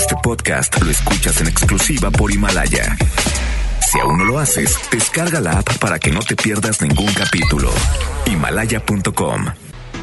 Este 0.00 0.16
podcast 0.22 0.80
lo 0.80 0.90
escuchas 0.90 1.42
en 1.42 1.48
exclusiva 1.48 2.10
por 2.10 2.32
Himalaya. 2.32 2.96
Si 3.86 4.00
aún 4.00 4.16
no 4.16 4.24
lo 4.24 4.38
haces, 4.38 4.74
descarga 4.90 5.42
la 5.42 5.58
app 5.58 5.76
para 5.78 5.98
que 5.98 6.10
no 6.10 6.20
te 6.20 6.36
pierdas 6.36 6.80
ningún 6.80 7.12
capítulo. 7.12 7.68
Himalaya.com 8.24 9.44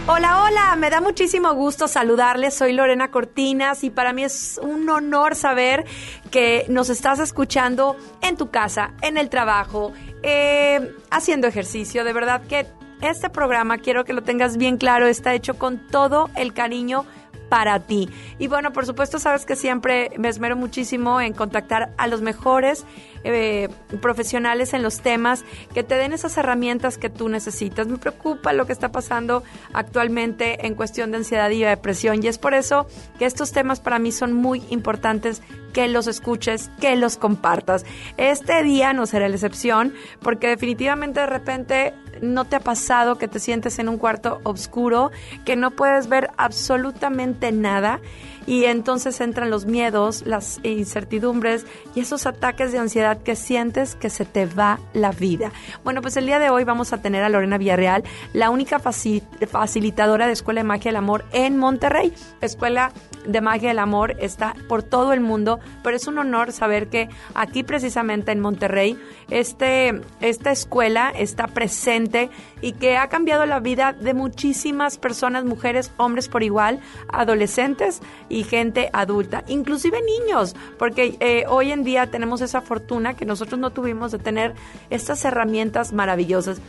Hola, 0.05 0.43
hola, 0.43 0.75
me 0.75 0.91
da 0.91 1.01
muchísimo 1.01 1.51
gusto 1.55 1.87
saludarles. 1.87 2.53
Soy 2.53 2.73
Lorena 2.73 3.09
Cortinas 3.09 3.83
y 3.83 3.89
para 3.89 4.13
mí 4.13 4.23
es 4.23 4.59
un 4.61 4.87
honor 4.87 5.33
saber 5.33 5.83
que 6.29 6.67
nos 6.69 6.91
estás 6.91 7.17
escuchando 7.17 7.97
en 8.21 8.37
tu 8.37 8.51
casa, 8.51 8.91
en 9.01 9.17
el 9.17 9.29
trabajo, 9.29 9.93
eh, 10.21 10.93
haciendo 11.09 11.47
ejercicio. 11.47 12.03
De 12.03 12.13
verdad 12.13 12.43
que 12.45 12.67
este 13.01 13.31
programa, 13.31 13.79
quiero 13.79 14.05
que 14.05 14.13
lo 14.13 14.21
tengas 14.21 14.57
bien 14.57 14.77
claro, 14.77 15.07
está 15.07 15.33
hecho 15.33 15.55
con 15.55 15.87
todo 15.87 16.29
el 16.35 16.53
cariño 16.53 17.07
para 17.49 17.79
ti. 17.79 18.09
Y 18.39 18.47
bueno, 18.47 18.73
por 18.73 18.85
supuesto, 18.85 19.19
sabes 19.19 19.45
que 19.45 19.55
siempre 19.55 20.11
me 20.17 20.29
esmero 20.29 20.55
muchísimo 20.55 21.21
en 21.21 21.33
contactar 21.33 21.91
a 21.97 22.07
los 22.07 22.21
mejores 22.21 22.85
eh, 23.23 23.69
profesionales 24.01 24.73
en 24.73 24.83
los 24.83 25.01
temas 25.01 25.43
que 25.73 25.83
te 25.83 25.95
den 25.95 26.13
esas 26.13 26.37
herramientas 26.37 26.97
que 26.97 27.09
tú 27.09 27.29
necesitas. 27.29 27.87
Me 27.87 27.97
preocupa 27.97 28.53
lo 28.53 28.65
que 28.65 28.73
está 28.73 28.91
pasando 28.91 29.43
actualmente 29.73 30.65
en 30.65 30.75
cuestión 30.75 31.11
de 31.11 31.17
ansiedad 31.17 31.49
y 31.49 31.61
depresión 31.61 32.23
y 32.23 32.27
es 32.27 32.37
por 32.37 32.53
eso 32.53 32.87
que 33.19 33.25
estos 33.25 33.51
temas 33.51 33.79
para 33.79 33.99
mí 33.99 34.11
son 34.11 34.33
muy 34.33 34.63
importantes 34.69 35.41
que 35.73 35.87
los 35.87 36.07
escuches, 36.07 36.71
que 36.79 36.95
los 36.95 37.17
compartas. 37.17 37.85
Este 38.17 38.63
día 38.63 38.93
no 38.93 39.05
será 39.05 39.29
la 39.29 39.35
excepción 39.35 39.93
porque 40.21 40.47
definitivamente 40.47 41.19
de 41.19 41.27
repente 41.27 41.93
no 42.21 42.45
te 42.45 42.55
ha 42.55 42.59
pasado 42.59 43.17
que 43.17 43.27
te 43.27 43.39
sientes 43.39 43.79
en 43.79 43.89
un 43.89 43.97
cuarto 43.97 44.39
oscuro, 44.43 45.11
que 45.45 45.55
no 45.55 45.71
puedes 45.71 46.09
ver 46.09 46.31
absolutamente 46.37 47.51
nada 47.51 47.99
y 48.47 48.63
entonces 48.63 49.21
entran 49.21 49.51
los 49.51 49.65
miedos, 49.65 50.23
las 50.25 50.59
incertidumbres 50.63 51.67
y 51.93 51.99
esos 51.99 52.25
ataques 52.25 52.71
de 52.71 52.79
ansiedad 52.79 53.21
que 53.21 53.35
sientes 53.35 53.93
que 53.93 54.09
se 54.09 54.25
te 54.25 54.47
va 54.47 54.79
la 54.93 55.11
vida. 55.11 55.51
Bueno, 55.83 56.01
pues 56.01 56.17
el 56.17 56.25
día 56.25 56.39
de 56.39 56.49
hoy 56.49 56.63
vamos 56.63 56.93
a 56.93 57.01
tener 57.01 57.23
a 57.23 57.29
Lorena 57.29 57.59
Villarreal, 57.59 58.03
la 58.33 58.49
única 58.49 58.79
facilitadora 58.79 60.25
de 60.25 60.33
Escuela 60.33 60.61
de 60.61 60.67
Magia 60.67 60.89
del 60.89 60.95
Amor 60.95 61.25
en 61.33 61.57
Monterrey. 61.57 62.13
Escuela 62.41 62.93
de 63.27 63.41
Magia 63.41 63.69
del 63.69 63.79
Amor 63.79 64.15
está 64.19 64.55
por 64.69 64.81
todo 64.81 65.11
el 65.11 65.19
mundo, 65.19 65.59
pero 65.83 65.97
es 65.97 66.07
un 66.07 66.17
honor 66.17 66.53
saber 66.53 66.87
que 66.87 67.09
aquí 67.35 67.63
precisamente 67.63 68.31
en 68.31 68.39
Monterrey 68.39 68.97
este, 69.29 70.01
esta 70.21 70.51
escuela 70.51 71.11
está 71.15 71.47
presente 71.47 72.29
y 72.61 72.73
que 72.73 72.97
ha 72.97 73.07
cambiado 73.09 73.45
la 73.45 73.59
vida 73.59 73.93
de 73.93 74.13
muchísimas 74.13 74.97
personas, 74.97 75.45
mujeres, 75.45 75.91
hombres 75.97 76.27
por 76.27 76.43
igual, 76.43 76.79
adolescentes 77.09 78.01
y 78.29 78.43
gente 78.43 78.89
adulta, 78.93 79.43
inclusive 79.47 79.99
niños, 80.01 80.55
porque 80.77 81.17
eh, 81.19 81.45
hoy 81.47 81.71
en 81.71 81.83
día 81.83 82.07
tenemos 82.07 82.41
esa 82.41 82.61
fortuna 82.61 83.15
que 83.15 83.25
nosotros 83.25 83.59
no 83.59 83.71
tuvimos 83.71 84.11
de 84.11 84.19
tener 84.19 84.53
estas 84.89 85.23
herramientas 85.25 85.93
maravillosas. 85.93 86.61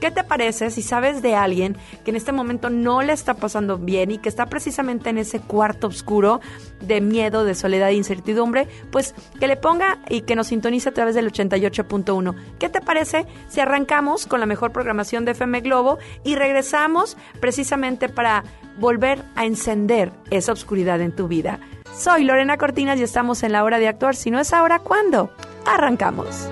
¿Qué 0.00 0.10
te 0.10 0.24
parece 0.24 0.70
si 0.70 0.82
sabes 0.82 1.22
de 1.22 1.34
alguien 1.34 1.76
que 2.04 2.10
en 2.10 2.16
este 2.16 2.32
momento 2.32 2.70
no 2.70 3.02
le 3.02 3.12
está 3.12 3.34
pasando 3.34 3.78
bien 3.78 4.10
y 4.10 4.18
que 4.18 4.28
está 4.28 4.46
precisamente 4.46 5.10
en 5.10 5.18
ese 5.18 5.40
cuarto 5.40 5.88
oscuro 5.88 6.40
de 6.80 7.00
miedo, 7.00 7.44
de 7.44 7.54
soledad 7.54 7.88
e 7.90 7.94
incertidumbre? 7.94 8.68
Pues 8.90 9.14
que 9.38 9.48
le 9.48 9.56
ponga 9.56 9.98
y 10.08 10.22
que 10.22 10.36
nos 10.36 10.48
sintonice 10.48 10.88
a 10.88 10.94
través 10.94 11.14
del 11.14 11.32
88.1. 11.32 12.34
¿Qué 12.58 12.68
te 12.68 12.80
parece 12.80 13.26
si 13.48 13.60
arrancamos 13.60 14.26
con 14.26 14.40
la 14.40 14.46
mejor 14.46 14.72
programación 14.72 15.24
de 15.24 15.32
FM 15.32 15.60
Globo 15.60 15.98
y 16.24 16.36
regresamos 16.36 17.16
precisamente 17.40 18.08
para 18.08 18.44
volver 18.78 19.22
a 19.34 19.44
encender 19.44 20.12
esa 20.30 20.52
oscuridad 20.52 21.00
en 21.00 21.12
tu 21.12 21.28
vida. 21.28 21.58
Soy 21.96 22.24
Lorena 22.24 22.56
Cortinas 22.56 22.98
y 22.98 23.02
estamos 23.02 23.42
en 23.42 23.52
la 23.52 23.64
hora 23.64 23.78
de 23.78 23.88
actuar. 23.88 24.14
Si 24.14 24.30
no 24.30 24.38
es 24.38 24.52
ahora, 24.52 24.78
¿cuándo? 24.78 25.32
Arrancamos. 25.66 26.48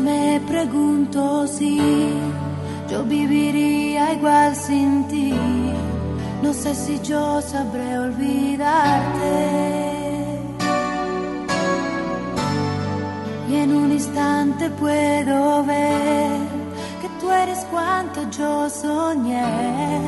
Me 0.00 0.40
pregunto 0.46 1.46
si 1.46 1.78
yo 2.90 3.04
viviría 3.04 4.14
igual 4.14 4.54
sin 4.54 5.04
ti. 5.08 5.32
No 6.42 6.52
sé 6.52 6.74
si 6.74 7.00
yo 7.00 7.40
sabré 7.40 7.98
olvidarte. 7.98 9.76
y 13.48 13.54
en 13.54 13.76
un 13.76 13.92
instante 13.92 14.68
puedo 14.70 15.64
ver 15.64 16.40
que 17.00 17.08
tú 17.20 17.30
eres 17.30 17.58
cuanto 17.70 18.28
yo 18.30 18.68
soñé, 18.68 20.00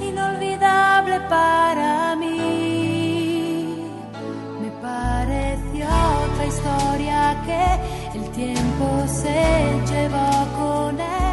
inolvidable 0.00 1.20
para 1.28 2.16
mí. 2.16 3.84
Me 4.62 4.70
pareció 4.82 5.86
otra 6.24 6.46
historia 6.46 7.42
que 7.46 7.97
tiempo 8.38 9.04
se 9.08 9.34
llevó 9.90 10.46
con 10.56 11.00
él. 11.00 11.27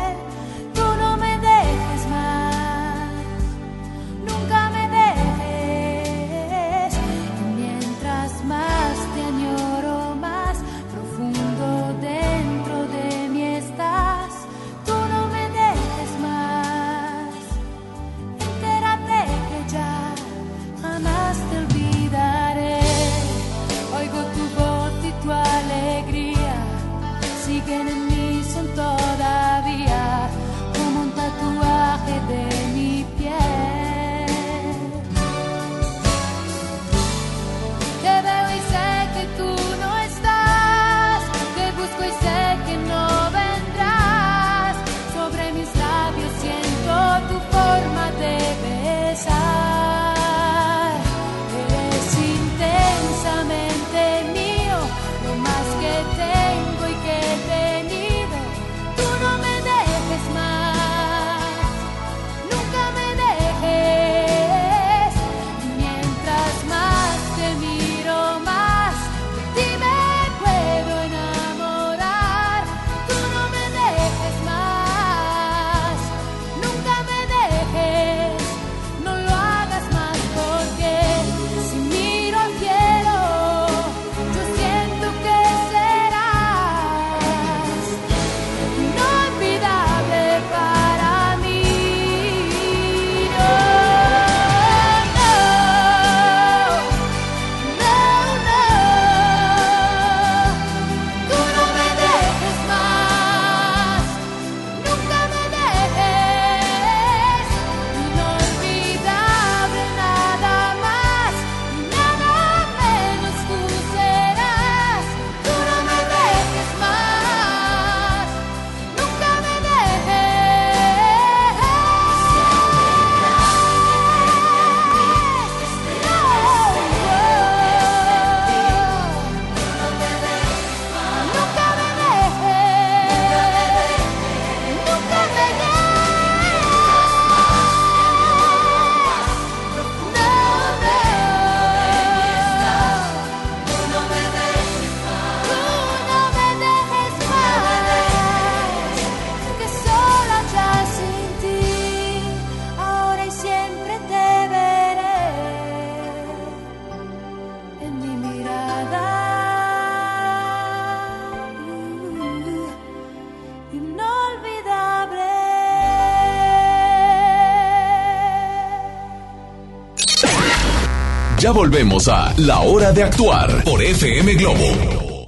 Ya 171.45 171.51
volvemos 171.51 172.07
a 172.07 172.33
La 172.37 172.61
Hora 172.61 172.91
de 172.91 173.03
Actuar 173.03 173.63
por 173.63 173.79
FM 173.79 174.33
Globo. 174.33 175.27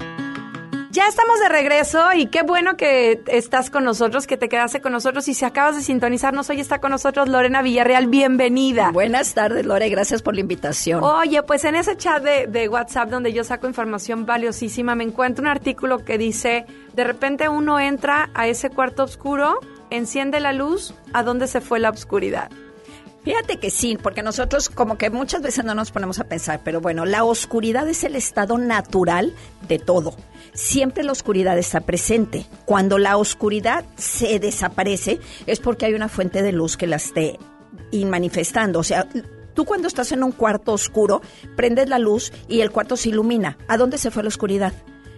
Ya 0.90 1.08
estamos 1.08 1.40
de 1.40 1.48
regreso 1.48 2.12
y 2.12 2.26
qué 2.26 2.42
bueno 2.42 2.76
que 2.76 3.22
estás 3.28 3.70
con 3.70 3.84
nosotros, 3.84 4.26
que 4.26 4.36
te 4.36 4.50
quedaste 4.50 4.82
con 4.82 4.94
nosotros 4.94 5.28
y 5.28 5.36
si 5.36 5.46
acabas 5.46 5.76
de 5.76 5.84
sintonizarnos, 5.84 6.50
hoy 6.50 6.60
está 6.60 6.82
con 6.82 6.90
nosotros 6.90 7.30
Lorena 7.30 7.62
Villarreal, 7.62 8.08
bienvenida. 8.08 8.90
Buenas 8.92 9.36
tardes, 9.36 9.64
Lore, 9.64 9.90
gracias 9.90 10.24
por 10.24 10.34
la 10.34 10.42
invitación. 10.42 11.04
Oye, 11.04 11.44
pues 11.44 11.64
en 11.66 11.76
ese 11.76 11.96
chat 11.98 12.24
de, 12.24 12.48
de 12.48 12.68
WhatsApp 12.68 13.12
donde 13.12 13.32
yo 13.32 13.44
saco 13.44 13.68
información 13.68 14.26
valiosísima, 14.26 14.96
me 14.96 15.04
encuentro 15.04 15.44
un 15.44 15.50
artículo 15.50 16.04
que 16.04 16.18
dice, 16.18 16.66
de 16.96 17.04
repente 17.04 17.48
uno 17.48 17.80
entra 17.80 18.32
a 18.34 18.48
ese 18.48 18.72
cuarto 18.72 19.04
oscuro, 19.04 19.60
enciende 19.92 20.40
la 20.40 20.52
luz, 20.52 20.96
¿a 21.14 21.22
dónde 21.22 21.46
se 21.46 21.62
fue 21.62 21.78
la 21.78 21.92
oscuridad? 21.92 22.50
Fíjate 23.28 23.58
que 23.58 23.72
sí, 23.72 23.98
porque 24.02 24.24
nosotros 24.24 24.70
como 24.70 24.98
que 24.98 25.10
muchas 25.10 25.42
veces 25.42 25.66
no 25.66 25.76
nos 25.76 25.92
ponemos 25.92 26.18
a 26.20 26.24
pensar, 26.24 26.62
pero 26.64 26.80
bueno, 26.80 27.04
la 27.04 27.26
oscuridad 27.26 27.86
es 27.90 28.06
el 28.06 28.16
estado 28.16 28.58
natural 28.58 29.34
de 29.68 29.80
todo. 29.80 30.16
Siempre 30.54 31.04
la 31.04 31.12
oscuridad 31.12 31.58
está 31.58 31.82
presente. 31.82 32.46
Cuando 32.64 32.98
la 32.98 33.18
oscuridad 33.18 33.84
se 33.98 34.40
desaparece 34.40 35.20
es 35.46 35.60
porque 35.60 35.88
hay 35.88 35.94
una 35.94 36.08
fuente 36.08 36.42
de 36.42 36.54
luz 36.54 36.78
que 36.78 36.88
la 36.88 36.96
esté 36.96 37.38
manifestando. 37.92 38.80
O 38.80 38.84
sea, 38.84 39.06
tú 39.54 39.66
cuando 39.66 39.90
estás 39.90 40.14
en 40.14 40.24
un 40.24 40.32
cuarto 40.32 40.72
oscuro, 40.72 41.22
prendes 41.58 41.90
la 41.90 42.00
luz 42.00 42.32
y 42.48 42.62
el 42.62 42.72
cuarto 42.72 42.96
se 42.96 43.10
ilumina. 43.10 43.58
¿A 43.68 43.76
dónde 43.76 43.98
se 43.98 44.10
fue 44.10 44.24
la 44.24 44.30
oscuridad? 44.30 44.72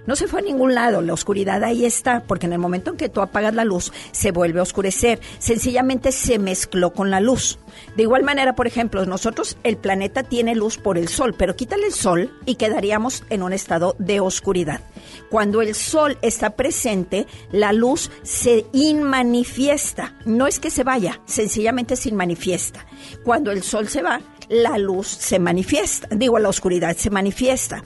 No 0.06 0.16
se 0.16 0.28
fue 0.28 0.40
a 0.40 0.44
ningún 0.44 0.74
lado, 0.74 1.02
la 1.02 1.14
oscuridad 1.14 1.64
ahí 1.64 1.86
está, 1.86 2.22
porque 2.22 2.46
en 2.48 2.54
el 2.54 2.60
momento 2.60 2.92
en 2.92 2.98
que 2.98 3.10
tú 3.10 3.22
apagas 3.22 3.54
la 3.54 3.66
luz, 3.66 3.92
se 4.12 4.32
vuelve 4.32 4.60
a 4.60 4.64
oscurecer. 4.64 5.20
Sencillamente 5.40 6.12
se 6.12 6.40
mezcló 6.40 6.94
con 6.94 7.12
la 7.12 7.20
luz. 7.20 7.60
De 7.96 8.04
igual 8.04 8.24
manera, 8.24 8.56
por 8.56 8.68
ejemplo, 8.68 9.06
nosotros, 9.06 9.58
el 9.64 9.78
planeta 9.78 10.24
tiene 10.24 10.56
luz 10.56 10.78
por 10.78 10.98
el 10.98 11.08
sol, 11.08 11.36
pero 11.38 11.56
quítale 11.56 11.88
el 11.88 11.94
sol 11.94 12.32
y 12.46 12.56
quedaríamos 12.56 13.24
en 13.30 13.44
un 13.44 13.54
estado 13.54 13.96
de 14.00 14.20
oscuridad. 14.20 14.82
Cuando 15.30 15.62
el 15.62 15.76
sol 15.76 16.18
está 16.22 16.52
presente, 16.52 17.28
la 17.52 17.74
luz 17.74 18.12
se 18.24 18.66
inmanifiesta. 18.74 20.16
No 20.26 20.48
es 20.48 20.60
que 20.60 20.72
se 20.72 20.84
vaya, 20.84 21.22
sencillamente 21.26 21.96
se 21.96 22.10
inmanifiesta. 22.10 22.86
Cuando 23.24 23.52
el 23.52 23.64
sol 23.64 23.88
se 23.88 24.02
va, 24.02 24.22
la 24.50 24.78
luz 24.78 25.08
se 25.08 25.40
manifiesta. 25.40 26.08
Digo, 26.12 26.40
la 26.40 26.50
oscuridad 26.50 26.96
se 26.98 27.10
manifiesta. 27.10 27.84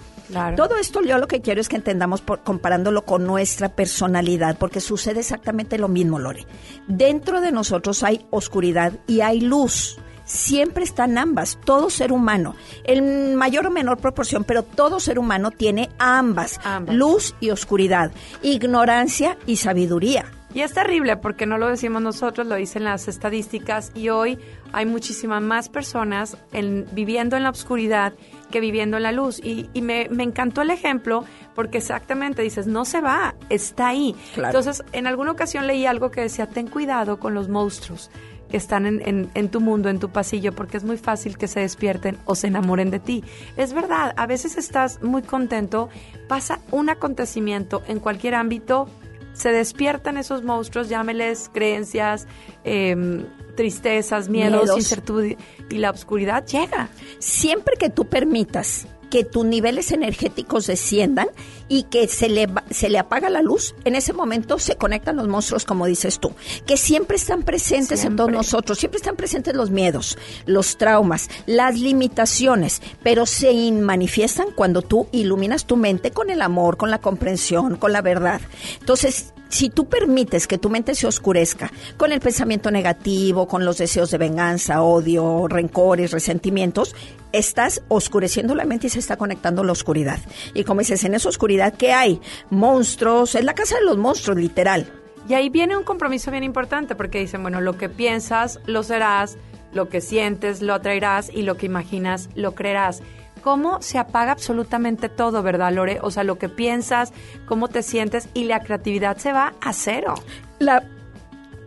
Todo 0.55 0.77
esto 0.77 1.01
yo 1.01 1.17
lo 1.17 1.27
que 1.27 1.41
quiero 1.41 1.61
es 1.61 1.69
que 1.69 1.75
entendamos 1.75 2.21
por, 2.21 2.43
comparándolo 2.43 3.03
con 3.03 3.25
nuestra 3.25 3.69
personalidad, 3.69 4.57
porque 4.57 4.79
sucede 4.79 5.19
exactamente 5.19 5.77
lo 5.77 5.87
mismo, 5.87 6.19
Lore. 6.19 6.45
Dentro 6.87 7.41
de 7.41 7.51
nosotros 7.51 8.03
hay 8.03 8.25
oscuridad 8.29 8.93
y 9.07 9.21
hay 9.21 9.41
luz. 9.41 9.97
Siempre 10.25 10.85
están 10.85 11.17
ambas, 11.17 11.59
todo 11.65 11.89
ser 11.89 12.13
humano, 12.13 12.55
en 12.85 13.35
mayor 13.35 13.67
o 13.67 13.71
menor 13.71 13.97
proporción, 13.97 14.45
pero 14.45 14.63
todo 14.63 15.01
ser 15.01 15.19
humano 15.19 15.51
tiene 15.51 15.89
ambas, 15.99 16.61
ambas. 16.63 16.95
luz 16.95 17.35
y 17.41 17.49
oscuridad, 17.49 18.11
ignorancia 18.41 19.37
y 19.45 19.57
sabiduría. 19.57 20.25
Y 20.53 20.61
es 20.61 20.73
terrible 20.73 21.17
porque 21.17 21.45
no 21.45 21.57
lo 21.57 21.67
decimos 21.67 22.01
nosotros, 22.01 22.45
lo 22.45 22.55
dicen 22.55 22.83
las 22.83 23.07
estadísticas 23.07 23.91
y 23.95 24.09
hoy 24.09 24.37
hay 24.71 24.85
muchísimas 24.85 25.41
más 25.41 25.67
personas 25.67 26.37
en, 26.51 26.85
viviendo 26.91 27.35
en 27.35 27.43
la 27.43 27.49
oscuridad 27.49 28.13
que 28.53 28.59
viviendo 28.59 28.97
en 28.97 29.03
la 29.03 29.11
luz. 29.11 29.41
Y, 29.43 29.67
me, 29.81 30.03
encantó 30.03 30.61
el 30.61 30.69
ejemplo 30.69 31.25
porque 31.55 31.79
exactamente 31.79 32.43
dices, 32.43 32.67
no 32.67 32.85
se 32.85 33.01
va, 33.01 33.33
está 33.49 33.87
ahí. 33.87 34.15
Entonces, 34.37 34.83
en 34.91 35.07
alguna 35.07 35.31
ocasión 35.31 35.65
leí 35.65 35.87
algo 35.87 36.11
que 36.11 36.21
decía, 36.21 36.45
ten 36.45 36.67
cuidado 36.67 37.19
con 37.19 37.33
los 37.33 37.49
monstruos 37.49 38.11
que 38.51 38.57
están 38.57 38.85
en, 38.85 39.31
en, 39.33 39.49
tu 39.49 39.59
mundo, 39.59 39.89
en 39.89 39.97
tu 39.97 40.09
pasillo, 40.09 40.53
porque 40.53 40.77
es 40.77 40.83
muy 40.83 40.97
fácil 40.97 41.35
que 41.35 41.47
se 41.47 41.61
despierten 41.61 42.19
o 42.25 42.35
se 42.35 42.45
enamoren 42.45 42.91
de 42.91 42.99
ti. 42.99 43.23
Es 43.57 43.73
verdad, 43.73 44.13
a 44.17 44.27
veces 44.27 44.55
estás 44.59 45.01
muy 45.01 45.23
contento, 45.23 45.89
pasa 46.27 46.59
un 46.69 46.89
acontecimiento 46.89 47.81
en 47.87 47.99
cualquier 47.99 48.35
ámbito, 48.35 48.87
se 49.33 49.51
despiertan 49.51 50.17
esos 50.17 50.43
monstruos, 50.43 50.89
llámeles 50.89 51.49
creencias, 51.51 52.27
eh, 52.63 53.25
tristezas, 53.55 54.29
miedos, 54.29 54.69
incertidumbre 54.75 55.37
y 55.69 55.77
la 55.77 55.91
oscuridad 55.91 56.45
llega. 56.45 56.89
Siempre 57.19 57.75
que 57.77 57.89
tú 57.89 58.05
permitas 58.05 58.87
que 59.13 59.23
tus 59.23 59.45
niveles 59.45 59.91
energéticos 59.91 60.65
desciendan 60.65 61.27
y 61.67 61.83
que 61.83 62.07
se 62.07 62.29
le, 62.29 62.47
se 62.71 62.89
le 62.89 62.97
apaga 62.97 63.29
la 63.29 63.43
luz, 63.43 63.75
en 63.85 63.93
ese 63.93 64.11
momento 64.11 64.57
se 64.57 64.75
conectan 64.75 65.17
los 65.17 65.27
monstruos, 65.27 65.65
como 65.65 65.85
dices 65.85 66.19
tú, 66.19 66.31
que 66.65 66.77
siempre 66.77 67.17
están 67.17 67.43
presentes 67.43 68.05
en 68.05 68.15
todos 68.15 68.31
nosotros, 68.31 68.79
siempre 68.79 68.97
están 68.97 69.15
presentes 69.15 69.55
los 69.55 69.69
miedos, 69.69 70.17
los 70.47 70.77
traumas, 70.77 71.29
las 71.45 71.79
limitaciones, 71.79 72.81
pero 73.03 73.27
se 73.27 73.71
manifiestan 73.71 74.47
cuando 74.55 74.81
tú 74.81 75.07
iluminas 75.11 75.65
tu 75.65 75.77
mente 75.77 76.09
con 76.09 76.31
el 76.31 76.41
amor, 76.41 76.77
con 76.77 76.89
la 76.89 76.97
comprensión, 76.97 77.75
con 77.75 77.93
la 77.93 78.01
verdad. 78.01 78.41
Entonces, 78.79 79.32
si 79.53 79.69
tú 79.69 79.87
permites 79.87 80.47
que 80.47 80.57
tu 80.57 80.71
mente 80.71 80.95
se 80.95 81.05
oscurezca 81.05 81.71
con 81.95 82.11
el 82.11 82.19
pensamiento 82.19 82.71
negativo, 82.71 83.47
con 83.47 83.65
los 83.65 83.77
deseos 83.77 84.09
de 84.09 84.17
venganza, 84.17 84.81
odio, 84.81 85.47
rencores, 85.47 86.11
resentimientos, 86.11 86.95
estás 87.31 87.83
oscureciendo 87.87 88.55
la 88.55 88.65
mente 88.65 88.87
y 88.87 88.89
se 88.89 88.97
está 88.97 89.15
conectando 89.15 89.63
la 89.63 89.73
oscuridad. 89.73 90.17
Y 90.55 90.63
como 90.63 90.79
dices, 90.79 91.03
en 91.03 91.13
esa 91.13 91.29
oscuridad, 91.29 91.75
¿qué 91.75 91.93
hay? 91.93 92.19
Monstruos, 92.49 93.35
es 93.35 93.43
la 93.43 93.53
casa 93.53 93.75
de 93.75 93.85
los 93.85 93.95
monstruos, 93.95 94.39
literal. 94.39 94.87
Y 95.29 95.35
ahí 95.35 95.49
viene 95.49 95.77
un 95.77 95.83
compromiso 95.83 96.31
bien 96.31 96.43
importante 96.43 96.95
porque 96.95 97.19
dicen, 97.19 97.43
bueno, 97.43 97.61
lo 97.61 97.77
que 97.77 97.89
piensas, 97.89 98.59
lo 98.65 98.81
serás, 98.81 99.37
lo 99.71 99.87
que 99.87 100.01
sientes, 100.01 100.63
lo 100.63 100.73
atraerás 100.73 101.29
y 101.31 101.43
lo 101.43 101.57
que 101.57 101.67
imaginas, 101.67 102.27
lo 102.33 102.55
creerás 102.55 103.03
cómo 103.43 103.81
se 103.81 103.97
apaga 103.97 104.31
absolutamente 104.31 105.09
todo, 105.09 105.43
¿verdad, 105.43 105.73
Lore? 105.73 105.99
O 106.01 106.11
sea, 106.11 106.23
lo 106.23 106.37
que 106.37 106.49
piensas, 106.49 107.11
cómo 107.45 107.67
te 107.67 107.83
sientes 107.83 108.29
y 108.33 108.45
la 108.45 108.61
creatividad 108.61 109.17
se 109.17 109.33
va 109.33 109.53
a 109.61 109.73
cero. 109.73 110.15
La, 110.59 110.83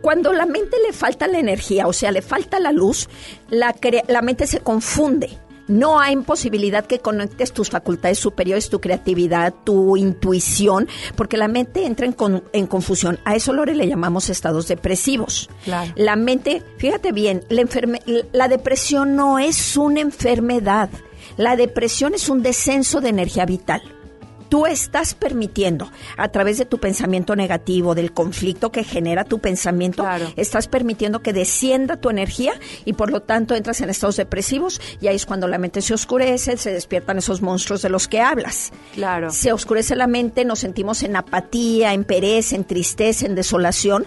cuando 0.01 0.33
la 0.33 0.45
mente 0.45 0.77
le 0.85 0.93
falta 0.93 1.27
la 1.27 1.39
energía, 1.39 1.87
o 1.87 1.93
sea, 1.93 2.11
le 2.11 2.21
falta 2.21 2.59
la 2.59 2.71
luz, 2.71 3.07
la, 3.49 3.75
la 4.07 4.21
mente 4.21 4.47
se 4.47 4.59
confunde. 4.59 5.37
No 5.67 5.99
hay 5.99 6.15
posibilidad 6.15 6.85
que 6.85 6.99
conectes 6.99 7.51
tus 7.51 7.69
facultades 7.69 8.17
superiores, 8.17 8.69
tu 8.69 8.79
creatividad, 8.79 9.53
tu 9.65 9.97
intuición, 9.97 10.87
porque 11.15 11.35
la 11.35 11.49
mente 11.49 11.85
entra 11.85 12.05
en, 12.05 12.15
en 12.53 12.67
confusión. 12.67 13.19
A 13.25 13.35
eso, 13.35 13.51
Lore, 13.51 13.75
le 13.75 13.85
llamamos 13.85 14.29
estados 14.29 14.69
depresivos. 14.69 15.49
Claro. 15.65 15.91
La 15.97 16.15
mente, 16.15 16.63
fíjate 16.77 17.11
bien, 17.11 17.43
la, 17.49 17.65
la 18.31 18.47
depresión 18.47 19.17
no 19.17 19.39
es 19.39 19.75
una 19.75 19.99
enfermedad. 19.99 20.89
La 21.35 21.55
depresión 21.55 22.13
es 22.13 22.29
un 22.29 22.41
descenso 22.41 23.01
de 23.01 23.09
energía 23.09 23.45
vital. 23.45 23.81
Tú 24.49 24.65
estás 24.65 25.13
permitiendo, 25.13 25.91
a 26.15 26.29
través 26.29 26.57
de 26.57 26.65
tu 26.65 26.77
pensamiento 26.77 27.35
negativo, 27.35 27.95
del 27.95 28.13
conflicto 28.13 28.71
que 28.71 28.85
genera 28.85 29.25
tu 29.25 29.39
pensamiento, 29.39 30.05
estás 30.37 30.69
permitiendo 30.69 31.21
que 31.21 31.33
descienda 31.33 31.97
tu 31.97 32.09
energía 32.09 32.53
y 32.85 32.93
por 32.93 33.11
lo 33.11 33.21
tanto 33.21 33.55
entras 33.55 33.81
en 33.81 33.89
estados 33.89 34.15
depresivos 34.15 34.79
y 35.01 35.07
ahí 35.07 35.17
es 35.17 35.25
cuando 35.25 35.49
la 35.49 35.57
mente 35.57 35.81
se 35.81 35.93
oscurece, 35.93 36.55
se 36.55 36.71
despiertan 36.71 37.17
esos 37.17 37.41
monstruos 37.41 37.81
de 37.81 37.89
los 37.89 38.07
que 38.07 38.21
hablas. 38.21 38.71
Claro. 38.93 39.31
Se 39.31 39.51
oscurece 39.51 39.97
la 39.97 40.07
mente, 40.07 40.45
nos 40.45 40.59
sentimos 40.59 41.03
en 41.03 41.17
apatía, 41.17 41.93
en 41.93 42.05
pereza, 42.05 42.55
en 42.55 42.63
tristeza, 42.63 43.25
en 43.25 43.35
desolación, 43.35 44.05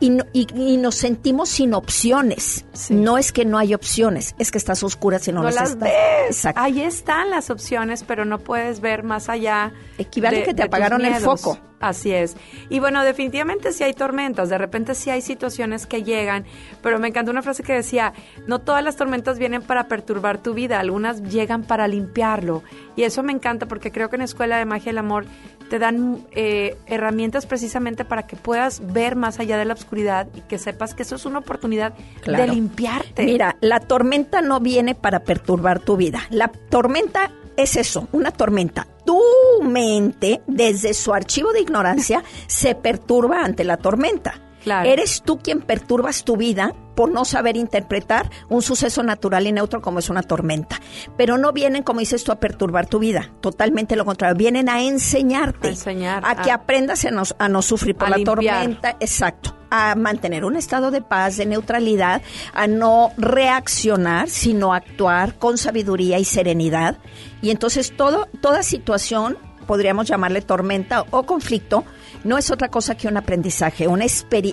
y, 0.00 0.76
nos 0.76 0.94
sentimos 0.94 1.48
sin 1.48 1.74
opciones. 1.74 2.64
No 2.90 3.18
es 3.18 3.32
que 3.32 3.44
no 3.44 3.58
hay 3.58 3.74
opciones, 3.74 4.34
es 4.38 4.50
que 4.50 4.58
estás 4.58 4.82
oscura 4.82 5.18
si 5.18 5.32
no, 5.32 5.42
no 5.42 5.50
las, 5.50 5.78
ves. 5.78 6.46
Ahí 6.56 6.82
están 6.82 7.30
las 7.30 7.50
opciones, 7.50 8.04
pero 8.04 8.24
no 8.24 8.38
puedes 8.38 8.80
ver 8.80 9.02
más 9.02 9.28
allá. 9.28 9.72
Equivale 9.98 10.42
que 10.42 10.54
te 10.54 10.62
apagaron 10.62 11.04
el 11.04 11.14
foco. 11.16 11.58
Así 11.84 12.12
es. 12.12 12.34
Y 12.70 12.78
bueno, 12.78 13.04
definitivamente 13.04 13.70
sí 13.72 13.84
hay 13.84 13.92
tormentas, 13.92 14.48
de 14.48 14.56
repente 14.56 14.94
sí 14.94 15.10
hay 15.10 15.20
situaciones 15.20 15.86
que 15.86 16.02
llegan, 16.02 16.46
pero 16.82 16.98
me 16.98 17.08
encantó 17.08 17.30
una 17.30 17.42
frase 17.42 17.62
que 17.62 17.74
decía, 17.74 18.14
no 18.46 18.60
todas 18.60 18.82
las 18.82 18.96
tormentas 18.96 19.38
vienen 19.38 19.60
para 19.60 19.86
perturbar 19.86 20.42
tu 20.42 20.54
vida, 20.54 20.80
algunas 20.80 21.22
llegan 21.22 21.62
para 21.62 21.86
limpiarlo. 21.86 22.62
Y 22.96 23.02
eso 23.02 23.22
me 23.22 23.32
encanta 23.32 23.66
porque 23.66 23.92
creo 23.92 24.08
que 24.08 24.16
en 24.16 24.22
Escuela 24.22 24.56
de 24.56 24.64
Magia 24.64 24.92
del 24.92 24.98
Amor 24.98 25.26
te 25.68 25.78
dan 25.78 26.26
eh, 26.32 26.76
herramientas 26.86 27.46
precisamente 27.46 28.04
para 28.04 28.26
que 28.26 28.36
puedas 28.36 28.92
ver 28.92 29.16
más 29.16 29.40
allá 29.40 29.56
de 29.58 29.64
la 29.64 29.74
oscuridad 29.74 30.26
y 30.34 30.40
que 30.42 30.58
sepas 30.58 30.94
que 30.94 31.02
eso 31.02 31.16
es 31.16 31.26
una 31.26 31.40
oportunidad 31.40 31.94
de 32.24 32.46
limpiarte. 32.46 33.24
Mira, 33.24 33.56
la 33.60 33.80
tormenta 33.80 34.40
no 34.40 34.60
viene 34.60 34.94
para 34.94 35.20
perturbar 35.20 35.80
tu 35.80 35.96
vida. 35.96 36.20
La 36.30 36.48
tormenta 36.48 37.30
es 37.56 37.76
eso, 37.76 38.08
una 38.12 38.30
tormenta. 38.30 38.86
Tu 39.04 39.20
mente, 39.62 40.40
desde 40.46 40.94
su 40.94 41.12
archivo 41.12 41.52
de 41.52 41.60
ignorancia, 41.60 42.22
se 42.46 42.74
perturba 42.74 43.44
ante 43.44 43.64
la 43.64 43.76
tormenta. 43.76 44.40
Eres 44.66 45.22
tú 45.22 45.38
quien 45.38 45.60
perturbas 45.60 46.24
tu 46.24 46.36
vida 46.36 46.74
por 46.94 47.10
no 47.10 47.24
saber 47.24 47.56
interpretar 47.56 48.30
un 48.48 48.62
suceso 48.62 49.02
natural 49.02 49.46
y 49.46 49.52
neutro 49.52 49.82
como 49.82 49.98
es 49.98 50.08
una 50.08 50.22
tormenta. 50.22 50.80
Pero 51.16 51.38
no 51.38 51.52
vienen, 51.52 51.82
como 51.82 52.00
dices 52.00 52.24
tú, 52.24 52.32
a 52.32 52.36
perturbar 52.36 52.86
tu 52.86 52.98
vida. 52.98 53.30
Totalmente 53.40 53.96
lo 53.96 54.04
contrario. 54.04 54.36
Vienen 54.36 54.68
a 54.68 54.82
enseñarte. 54.82 55.68
A 55.68 55.70
enseñar. 55.70 56.22
A, 56.24 56.42
que 56.42 56.50
aprendas 56.50 57.04
a 57.04 57.10
no, 57.10 57.22
a 57.38 57.48
no 57.48 57.62
sufrir 57.62 57.96
por 57.96 58.08
la 58.08 58.22
tormenta. 58.22 58.96
Exacto 59.00 59.54
a 59.70 59.96
mantener 59.96 60.44
un 60.44 60.54
estado 60.54 60.92
de 60.92 61.02
paz, 61.02 61.36
de 61.36 61.46
neutralidad, 61.46 62.22
a 62.52 62.68
no 62.68 63.10
reaccionar, 63.16 64.28
sino 64.28 64.72
actuar 64.72 65.34
con 65.34 65.58
sabiduría 65.58 66.20
y 66.20 66.24
serenidad. 66.24 66.98
Y 67.42 67.50
entonces 67.50 67.92
todo, 67.96 68.28
toda 68.40 68.62
situación, 68.62 69.36
podríamos 69.64 70.06
llamarle 70.06 70.40
tormenta 70.42 71.04
o 71.10 71.24
conflicto, 71.24 71.84
no 72.24 72.38
es 72.38 72.50
otra 72.50 72.68
cosa 72.68 72.96
que 72.96 73.08
un 73.08 73.16
aprendizaje, 73.16 73.88
una, 73.88 74.06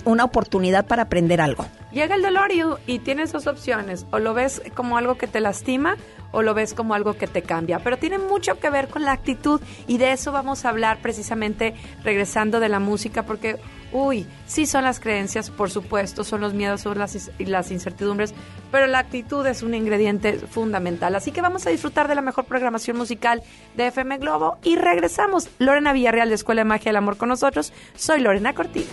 una 0.06 0.24
oportunidad 0.24 0.86
para 0.86 1.04
aprender 1.04 1.42
algo. 1.42 1.66
Llega 1.92 2.16
el 2.16 2.22
dolor 2.22 2.52
y, 2.52 2.62
y, 2.88 3.00
tienes 3.00 3.32
dos 3.32 3.48
opciones, 3.48 4.06
o 4.12 4.20
lo 4.20 4.34
ves 4.34 4.62
como 4.76 4.98
algo 4.98 5.16
que 5.16 5.28
te 5.28 5.40
lastima 5.40 5.98
o 6.32 6.42
lo 6.42 6.54
ves 6.54 6.74
como 6.74 6.94
algo 6.94 7.16
que 7.16 7.28
te 7.28 7.42
cambia, 7.42 7.80
pero 7.80 7.98
tiene 7.98 8.18
mucho 8.18 8.60
que 8.60 8.70
ver 8.70 8.88
con 8.88 9.04
la 9.04 9.12
actitud 9.12 9.62
y 9.88 9.98
de 9.98 10.14
eso 10.14 10.32
vamos 10.32 10.66
a 10.66 10.70
hablar 10.70 11.00
precisamente 11.02 11.76
regresando 12.04 12.60
de 12.60 12.70
la 12.70 12.80
música 12.80 13.24
porque 13.24 13.60
Uy, 13.92 14.26
sí 14.48 14.66
son 14.66 14.84
las 14.84 15.00
creencias, 15.00 15.50
por 15.50 15.70
supuesto, 15.70 16.24
son 16.24 16.42
los 16.42 16.54
miedos, 16.54 16.82
son 16.82 16.98
las, 16.98 17.32
las 17.40 17.72
incertidumbres, 17.72 18.34
pero 18.72 18.88
la 18.88 19.00
actitud 19.00 19.46
es 19.46 19.64
un 19.64 19.74
ingrediente 19.74 20.34
fundamental. 20.38 21.16
Así 21.16 21.32
que 21.32 21.42
vamos 21.42 21.68
a 21.68 21.70
disfrutar 21.70 22.08
de 22.08 22.16
la 22.16 22.22
mejor 22.22 22.46
programación 22.46 22.98
musical 22.98 23.44
de 23.76 23.88
FM 23.88 24.18
Globo 24.18 24.58
y 24.64 24.76
regresamos. 24.78 25.50
Lorena 25.60 25.94
Villarreal 25.94 26.30
de 26.30 26.36
Escuela 26.36 26.62
de 26.62 26.66
Magia 26.66 26.90
del 26.90 26.98
Amor 26.98 27.18
con 27.18 27.30
nosotros. 27.30 27.74
Soy 27.96 28.22
Lorena 28.22 28.54
Cortina. 28.54 28.88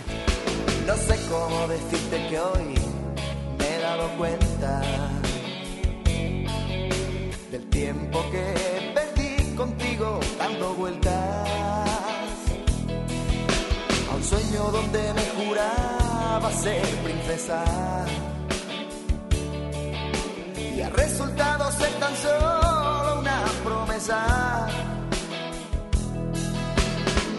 No 0.85 0.95
sé 0.95 1.15
cómo 1.29 1.67
decirte 1.67 2.27
que 2.29 2.39
hoy 2.39 2.68
donde 14.71 15.13
me 15.13 15.25
juraba 15.43 16.51
ser 16.51 16.85
princesa. 17.03 17.63
Y 20.57 20.81
ha 20.81 20.89
resultado 20.89 21.71
ser 21.71 21.91
tan 21.93 22.15
solo 22.15 23.19
una 23.19 23.43
promesa. 23.63 24.67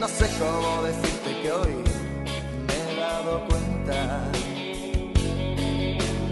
No 0.00 0.08
sé 0.08 0.28
cómo 0.38 0.82
decirte 0.82 1.42
que 1.42 1.52
hoy 1.52 1.84
me 2.66 2.92
he 2.92 2.96
dado 2.96 3.46
cuenta 3.48 4.22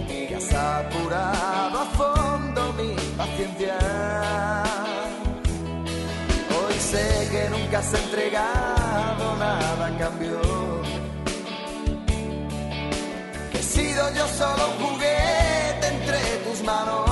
que 0.09 0.35
has 0.35 0.55
apurado 0.55 1.79
a 1.81 1.87
fondo 1.97 2.73
mi 2.75 2.95
paciencia. 3.17 3.79
Hoy 6.59 6.75
sé 6.79 7.29
que 7.31 7.51
nunca 7.51 7.79
has 7.79 7.95
entregado 7.95 9.37
nada 9.37 9.87
a 9.87 9.99
cambio 9.99 10.78
yo 13.87 14.27
solo 14.27 14.71
un 14.71 14.87
juguete 14.87 15.87
entre 15.87 16.19
tus 16.45 16.63
manos. 16.63 17.08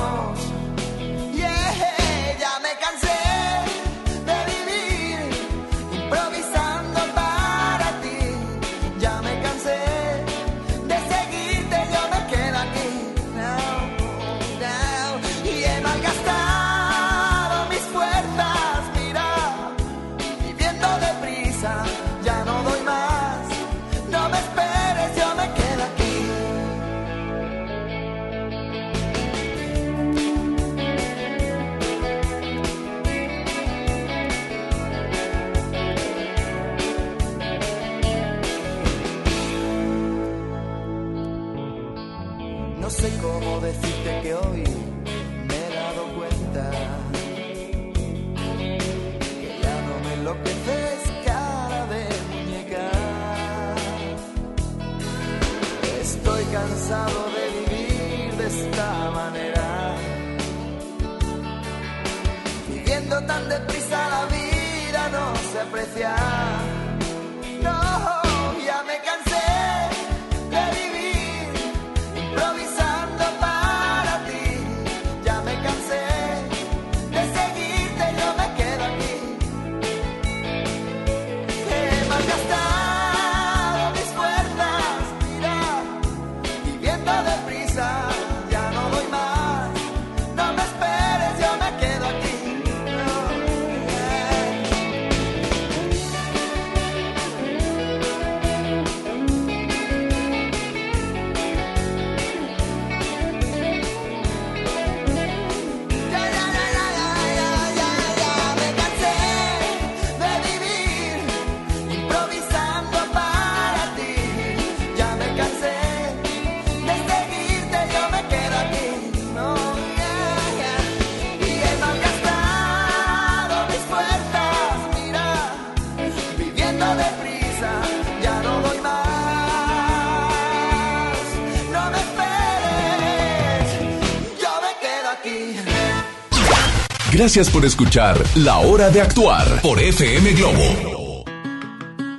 Gracias 137.17 137.49
por 137.49 137.65
escuchar 137.65 138.23
La 138.35 138.59
Hora 138.59 138.91
de 138.91 139.01
Actuar 139.01 139.63
por 139.63 139.81
FM 139.81 140.33
Globo. 140.35 141.06